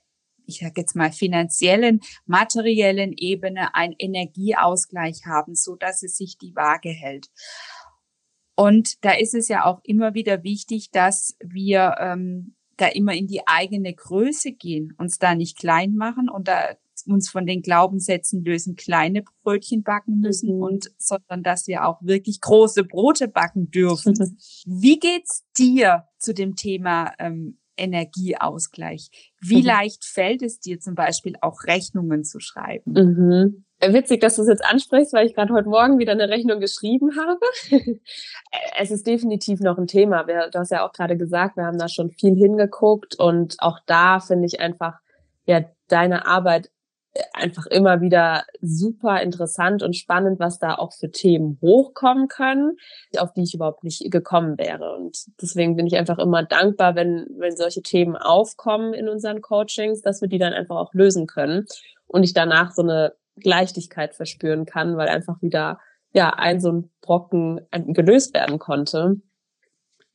[0.50, 6.56] ich sage jetzt mal finanziellen, materiellen Ebene einen Energieausgleich haben, so dass es sich die
[6.56, 7.28] Waage hält.
[8.60, 13.26] Und da ist es ja auch immer wieder wichtig, dass wir ähm, da immer in
[13.26, 16.76] die eigene Größe gehen, uns da nicht klein machen und da
[17.08, 20.62] uns von den Glaubenssätzen lösen, kleine Brötchen backen müssen mhm.
[20.62, 24.14] und sondern dass wir auch wirklich große Brote backen dürfen.
[24.66, 29.10] Wie geht's dir zu dem Thema ähm, Energieausgleich?
[29.42, 29.68] Wie mhm.
[29.68, 32.92] leicht fällt es dir zum Beispiel auch Rechnungen zu schreiben?
[32.92, 33.66] Mhm.
[33.82, 37.12] Witzig, dass du es jetzt ansprichst, weil ich gerade heute Morgen wieder eine Rechnung geschrieben
[37.16, 37.40] habe.
[38.78, 40.24] es ist definitiv noch ein Thema.
[40.24, 44.20] du hast ja auch gerade gesagt, wir haben da schon viel hingeguckt und auch da
[44.20, 45.00] finde ich einfach,
[45.46, 46.70] ja, deine Arbeit
[47.34, 52.78] einfach immer wieder super interessant und spannend, was da auch für Themen hochkommen können,
[53.18, 54.96] auf die ich überhaupt nicht gekommen wäre.
[54.96, 60.02] Und deswegen bin ich einfach immer dankbar, wenn, wenn solche Themen aufkommen in unseren Coachings,
[60.02, 61.66] dass wir die dann einfach auch lösen können
[62.08, 65.80] und ich danach so eine Leichtigkeit verspüren kann, weil einfach wieder
[66.14, 69.22] ja ein so ein Brocken gelöst werden konnte.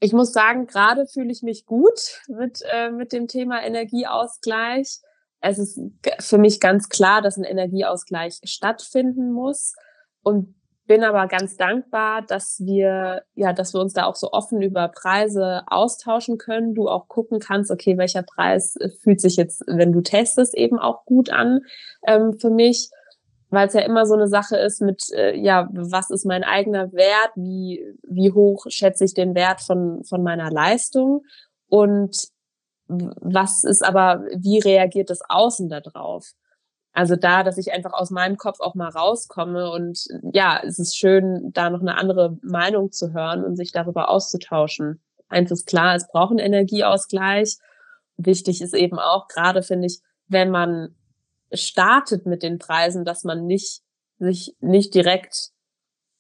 [0.01, 5.01] Ich muss sagen, gerade fühle ich mich gut mit, äh, mit dem Thema Energieausgleich
[5.45, 5.78] es ist
[6.20, 9.74] für mich ganz klar, dass ein Energieausgleich stattfinden muss
[10.22, 10.55] und
[10.86, 14.88] bin aber ganz dankbar, dass wir, ja, dass wir uns da auch so offen über
[14.88, 16.74] Preise austauschen können.
[16.74, 21.05] Du auch gucken kannst, okay, welcher Preis fühlt sich jetzt, wenn du testest, eben auch
[21.05, 21.61] gut an
[22.07, 22.90] ähm, für mich,
[23.49, 26.92] weil es ja immer so eine Sache ist mit, äh, ja, was ist mein eigener
[26.92, 31.22] Wert, wie wie hoch schätze ich den Wert von von meiner Leistung
[31.68, 32.34] und
[32.89, 36.32] was ist aber, wie reagiert das Außen da drauf?
[36.93, 40.97] Also da, dass ich einfach aus meinem Kopf auch mal rauskomme und ja, es ist
[40.97, 45.03] schön, da noch eine andere Meinung zu hören und sich darüber auszutauschen.
[45.28, 47.57] Eins ist klar, es braucht einen Energieausgleich.
[48.16, 50.95] Wichtig ist eben auch, gerade finde ich, wenn man
[51.53, 53.82] startet mit den Preisen, dass man nicht
[54.18, 55.51] sich nicht direkt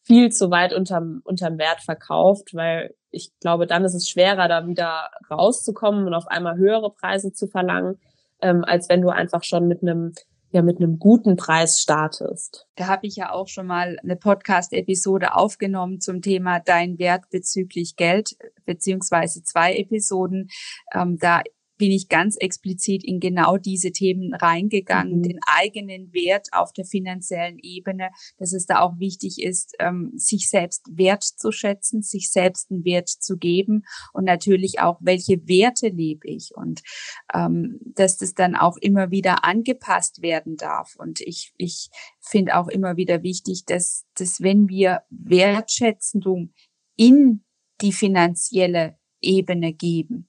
[0.04, 4.66] viel zu weit unterm, unterm Wert verkauft, weil ich glaube, dann ist es schwerer, da
[4.66, 7.98] wieder rauszukommen und auf einmal höhere Preise zu verlangen,
[8.40, 10.12] ähm, als wenn du einfach schon mit einem
[10.54, 12.68] ja mit einem guten Preis startest.
[12.76, 17.96] Da habe ich ja auch schon mal eine Podcast-Episode aufgenommen zum Thema Dein Wert bezüglich
[17.96, 20.48] Geld, beziehungsweise zwei Episoden.
[20.92, 21.42] Ähm, da
[21.76, 25.22] bin ich ganz explizit in genau diese Themen reingegangen, mhm.
[25.22, 30.48] den eigenen Wert auf der finanziellen Ebene, dass es da auch wichtig ist, ähm, sich
[30.48, 36.52] selbst wertzuschätzen, sich selbst einen Wert zu geben und natürlich auch, welche Werte lebe ich
[36.54, 36.82] und
[37.32, 40.94] ähm, dass das dann auch immer wieder angepasst werden darf.
[40.96, 46.52] Und ich, ich finde auch immer wieder wichtig, dass, dass wenn wir Wertschätzung
[46.96, 47.44] in
[47.80, 50.28] die finanzielle Ebene geben,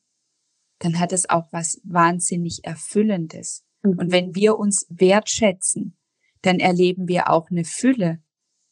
[0.80, 3.64] dann hat es auch was wahnsinnig Erfüllendes.
[3.84, 4.00] Mhm.
[4.00, 5.98] Und wenn wir uns wertschätzen,
[6.42, 8.22] dann erleben wir auch eine Fülle.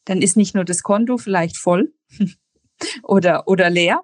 [0.06, 1.94] Dann ist nicht nur das Konto vielleicht voll
[3.04, 4.02] oder, oder leer,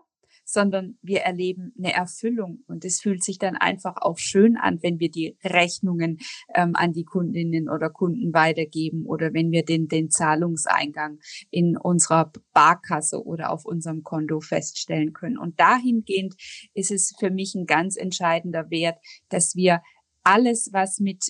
[0.51, 2.63] sondern wir erleben eine Erfüllung.
[2.67, 6.17] Und es fühlt sich dann einfach auch schön an, wenn wir die Rechnungen
[6.55, 11.19] ähm, an die Kundinnen oder Kunden weitergeben oder wenn wir den, den Zahlungseingang
[11.51, 15.37] in unserer Barkasse oder auf unserem Konto feststellen können.
[15.37, 16.35] Und dahingehend
[16.73, 18.97] ist es für mich ein ganz entscheidender Wert,
[19.29, 19.81] dass wir
[20.23, 21.25] alles, was mit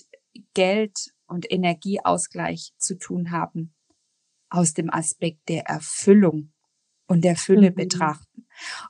[0.54, 3.74] Geld und Energieausgleich zu tun haben,
[4.48, 6.52] aus dem Aspekt der Erfüllung
[7.06, 7.74] und der Fülle mhm.
[7.74, 8.29] betrachten.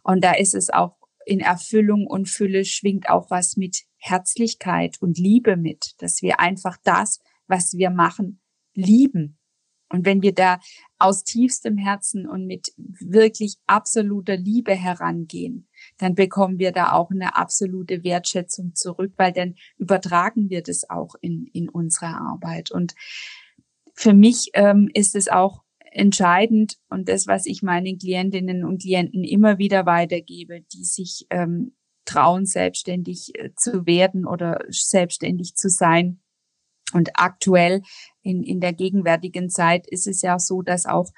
[0.03, 0.97] Und da ist es auch
[1.27, 6.77] in Erfüllung und Fülle schwingt auch was mit Herzlichkeit und Liebe mit, dass wir einfach
[6.83, 8.41] das, was wir machen,
[8.75, 9.39] lieben.
[9.91, 10.61] Und wenn wir da
[10.99, 15.68] aus tiefstem Herzen und mit wirklich absoluter Liebe herangehen,
[15.99, 21.16] dann bekommen wir da auch eine absolute Wertschätzung zurück, weil dann übertragen wir das auch
[21.21, 22.71] in, in unsere Arbeit.
[22.71, 22.95] Und
[23.95, 29.24] für mich ähm, ist es auch entscheidend und das, was ich meinen Klientinnen und Klienten
[29.24, 31.74] immer wieder weitergebe, die sich ähm,
[32.05, 36.20] trauen, selbstständig äh, zu werden oder selbstständig zu sein.
[36.93, 37.82] Und aktuell
[38.22, 41.11] in, in der gegenwärtigen Zeit ist es ja so, dass auch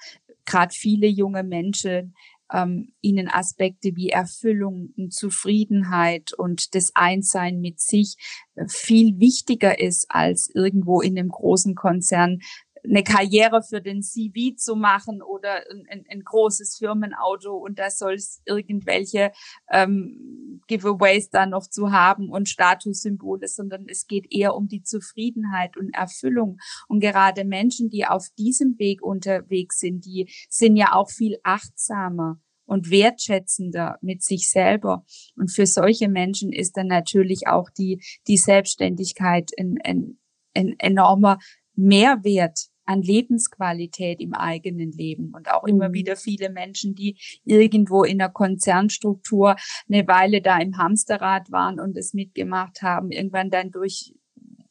[0.45, 2.15] gerade viele junge Menschen
[2.53, 8.17] ähm, ihnen Aspekte wie Erfüllung und Zufriedenheit und das Einssein mit sich
[8.55, 12.41] äh, viel wichtiger ist als irgendwo in einem großen Konzern
[12.85, 18.15] eine Karriere für den CV zu machen oder ein, ein großes Firmenauto und da soll
[18.15, 19.33] es irgendwelche
[19.71, 25.77] ähm, Giveaways da noch zu haben und Statussymbole, sondern es geht eher um die Zufriedenheit
[25.77, 26.59] und Erfüllung.
[26.89, 32.41] Und gerade Menschen, die auf diesem Weg unterwegs sind, die sind ja auch viel achtsamer
[32.65, 35.05] und wertschätzender mit sich selber.
[35.37, 40.19] Und für solche Menschen ist dann natürlich auch die, die Selbstständigkeit ein, ein,
[40.55, 41.39] ein enormer
[41.75, 45.95] Mehrwert an Lebensqualität im eigenen Leben und auch immer mhm.
[45.95, 49.57] wieder viele Menschen, die irgendwo in der Konzernstruktur
[49.89, 54.15] eine Weile da im Hamsterrad waren und es mitgemacht haben, irgendwann dann durch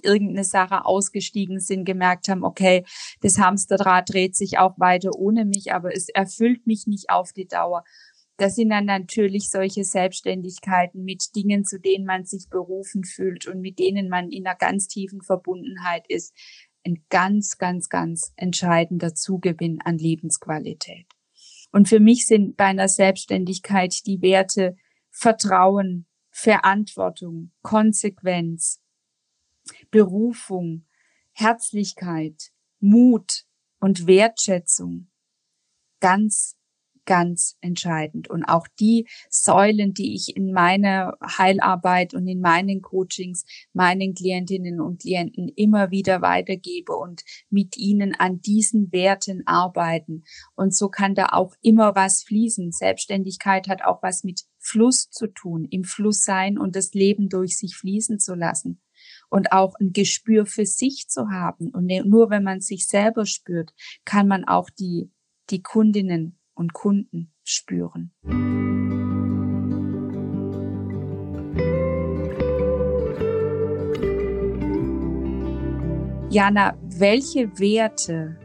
[0.04, 2.84] irgendeine Sache ausgestiegen sind, gemerkt haben, okay,
[3.22, 7.48] das Hamsterrad dreht sich auch weiter ohne mich, aber es erfüllt mich nicht auf die
[7.48, 7.84] Dauer.
[8.38, 13.62] Das sind dann natürlich solche Selbstständigkeiten mit Dingen, zu denen man sich berufen fühlt und
[13.62, 16.34] mit denen man in einer ganz tiefen Verbundenheit ist
[16.86, 21.08] ein ganz, ganz, ganz entscheidender Zugewinn an Lebensqualität.
[21.72, 24.76] Und für mich sind bei einer Selbstständigkeit die Werte
[25.10, 28.82] Vertrauen, Verantwortung, Konsequenz,
[29.90, 30.86] Berufung,
[31.34, 33.46] Herzlichkeit, Mut
[33.80, 35.12] und Wertschätzung
[36.02, 36.58] ganz
[37.06, 38.30] ganz entscheidend.
[38.30, 44.80] Und auch die Säulen, die ich in meiner Heilarbeit und in meinen Coachings meinen Klientinnen
[44.80, 50.24] und Klienten immer wieder weitergebe und mit ihnen an diesen Werten arbeiten.
[50.56, 52.72] Und so kann da auch immer was fließen.
[52.72, 57.58] Selbstständigkeit hat auch was mit Fluss zu tun, im Fluss sein und das Leben durch
[57.58, 58.82] sich fließen zu lassen
[59.30, 61.72] und auch ein Gespür für sich zu haben.
[61.72, 63.74] Und nur wenn man sich selber spürt,
[64.06, 65.12] kann man auch die,
[65.50, 68.12] die Kundinnen und Kunden spüren.
[76.32, 78.38] Jana, welche Werte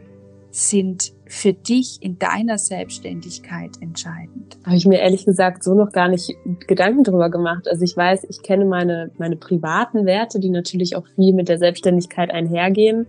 [0.51, 4.57] sind für dich in deiner Selbstständigkeit entscheidend?
[4.65, 6.35] Habe ich mir ehrlich gesagt so noch gar nicht
[6.67, 7.67] Gedanken drüber gemacht.
[7.69, 11.59] Also ich weiß, ich kenne meine, meine privaten Werte, die natürlich auch viel mit der
[11.59, 13.07] Selbstständigkeit einhergehen.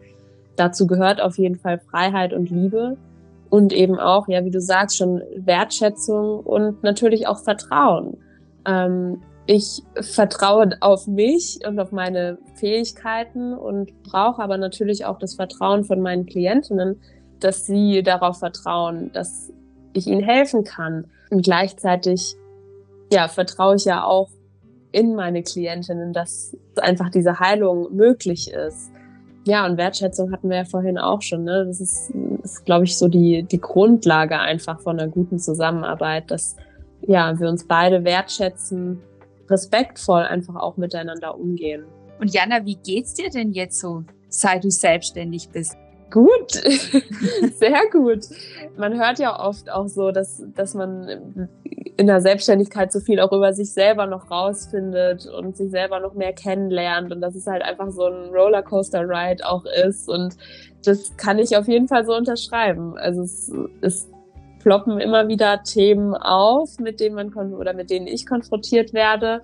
[0.55, 2.97] Dazu gehört auf jeden Fall Freiheit und Liebe
[3.51, 8.19] und eben auch, ja, wie du sagst, schon Wertschätzung und natürlich auch Vertrauen.
[8.67, 15.35] Ähm, ich vertraue auf mich und auf meine Fähigkeiten und brauche aber natürlich auch das
[15.35, 17.01] Vertrauen von meinen Klientinnen,
[17.41, 19.51] dass sie darauf vertrauen, dass
[19.95, 21.07] ich ihnen helfen kann.
[21.31, 22.37] Und gleichzeitig,
[23.11, 24.29] ja, vertraue ich ja auch
[24.93, 28.91] in meine Klientinnen, dass einfach diese Heilung möglich ist.
[29.49, 31.45] Ja, und Wertschätzung hatten wir ja vorhin auch schon.
[31.45, 31.65] Ne?
[31.67, 32.11] Das ist,
[32.43, 36.55] ist glaube ich, so die, die Grundlage einfach von einer guten Zusammenarbeit, dass
[37.07, 39.01] ja, wir uns beide wertschätzen,
[39.49, 41.87] respektvoll einfach auch miteinander umgehen.
[42.21, 45.79] Und Jana, wie geht's dir denn jetzt so, seit du selbstständig bist?
[46.11, 46.53] Gut,
[47.55, 48.27] sehr gut.
[48.77, 51.49] Man hört ja oft auch so, dass, dass man
[51.97, 56.15] in der Selbstständigkeit so viel auch über sich selber noch rausfindet und sich selber noch
[56.15, 60.09] mehr kennenlernt und dass es halt einfach so ein Rollercoaster-Ride auch ist.
[60.09, 60.37] Und
[60.85, 62.97] das kann ich auf jeden Fall so unterschreiben.
[62.99, 64.09] Also es, es
[64.61, 69.43] ploppen immer wieder Themen auf, mit denen man oder mit denen ich konfrontiert werde.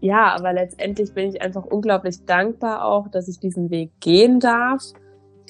[0.00, 4.82] Ja, aber letztendlich bin ich einfach unglaublich dankbar auch, dass ich diesen Weg gehen darf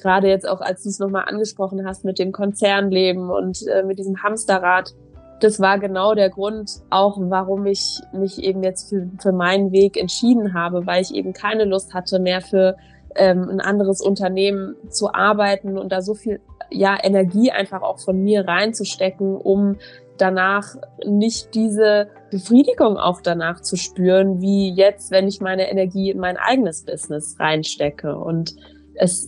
[0.01, 3.97] gerade jetzt auch, als du es nochmal angesprochen hast mit dem Konzernleben und äh, mit
[3.97, 4.93] diesem Hamsterrad,
[5.39, 9.97] das war genau der Grund auch, warum ich mich eben jetzt für, für meinen Weg
[9.97, 12.77] entschieden habe, weil ich eben keine Lust hatte, mehr für
[13.15, 18.23] ähm, ein anderes Unternehmen zu arbeiten und da so viel ja, Energie einfach auch von
[18.23, 19.77] mir reinzustecken, um
[20.17, 20.75] danach
[21.05, 26.37] nicht diese Befriedigung auch danach zu spüren, wie jetzt, wenn ich meine Energie in mein
[26.37, 28.15] eigenes Business reinstecke.
[28.17, 28.55] Und
[28.95, 29.27] es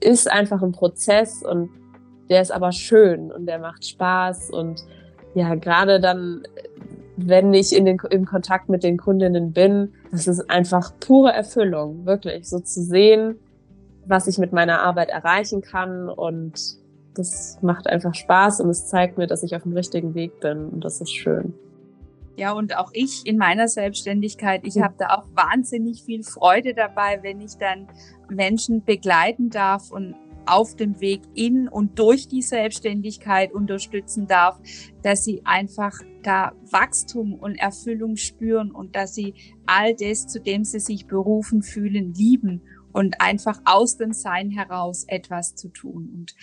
[0.00, 1.70] ist einfach ein Prozess und
[2.28, 4.84] der ist aber schön und der macht Spaß und
[5.34, 6.42] ja, gerade dann,
[7.16, 12.06] wenn ich in den, im Kontakt mit den Kundinnen bin, das ist einfach pure Erfüllung,
[12.06, 13.36] wirklich, so zu sehen,
[14.06, 16.78] was ich mit meiner Arbeit erreichen kann und
[17.14, 20.66] das macht einfach Spaß und es zeigt mir, dass ich auf dem richtigen Weg bin
[20.66, 21.54] und das ist schön.
[22.36, 27.18] Ja, und auch ich in meiner Selbstständigkeit, ich habe da auch wahnsinnig viel Freude dabei,
[27.22, 27.88] wenn ich dann
[28.30, 30.14] Menschen begleiten darf und
[30.46, 34.60] auf dem Weg in und durch die Selbstständigkeit unterstützen darf,
[35.02, 39.34] dass sie einfach da Wachstum und Erfüllung spüren und dass sie
[39.66, 42.62] all das, zu dem sie sich berufen fühlen, lieben
[42.92, 46.10] und einfach aus dem Sein heraus etwas zu tun.
[46.12, 46.34] Und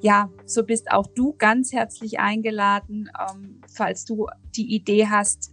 [0.00, 4.26] ja, so bist auch du ganz herzlich eingeladen, ähm, falls du
[4.56, 5.52] die Idee hast,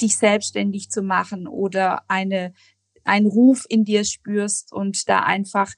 [0.00, 2.52] dich selbstständig zu machen oder eine,
[3.04, 5.72] einen Ruf in dir spürst und da einfach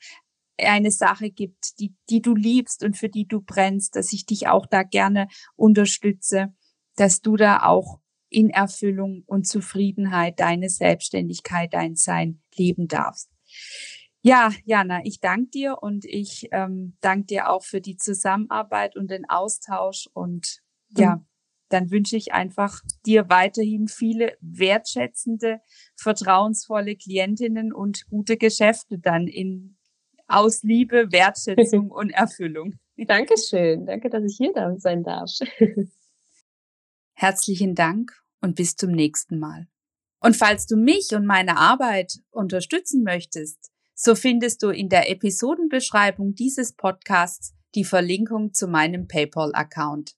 [0.66, 4.48] eine Sache gibt, die, die du liebst und für die du brennst, dass ich dich
[4.48, 6.54] auch da gerne unterstütze,
[6.96, 13.30] dass du da auch in Erfüllung und Zufriedenheit deine Selbstständigkeit, dein Sein leben darfst.
[14.22, 19.10] Ja, Jana, ich danke dir und ich ähm, danke dir auch für die Zusammenarbeit und
[19.10, 21.26] den Austausch und ja, mhm.
[21.70, 25.60] dann wünsche ich einfach dir weiterhin viele wertschätzende,
[25.96, 29.78] vertrauensvolle Klientinnen und gute Geschäfte dann in
[30.30, 32.78] aus Liebe, Wertschätzung und Erfüllung.
[32.96, 33.86] Dankeschön.
[33.86, 35.30] Danke, dass ich hier da sein darf.
[37.14, 39.66] Herzlichen Dank und bis zum nächsten Mal.
[40.20, 46.34] Und falls du mich und meine Arbeit unterstützen möchtest, so findest du in der Episodenbeschreibung
[46.34, 50.14] dieses Podcasts die Verlinkung zu meinem PayPal-Account.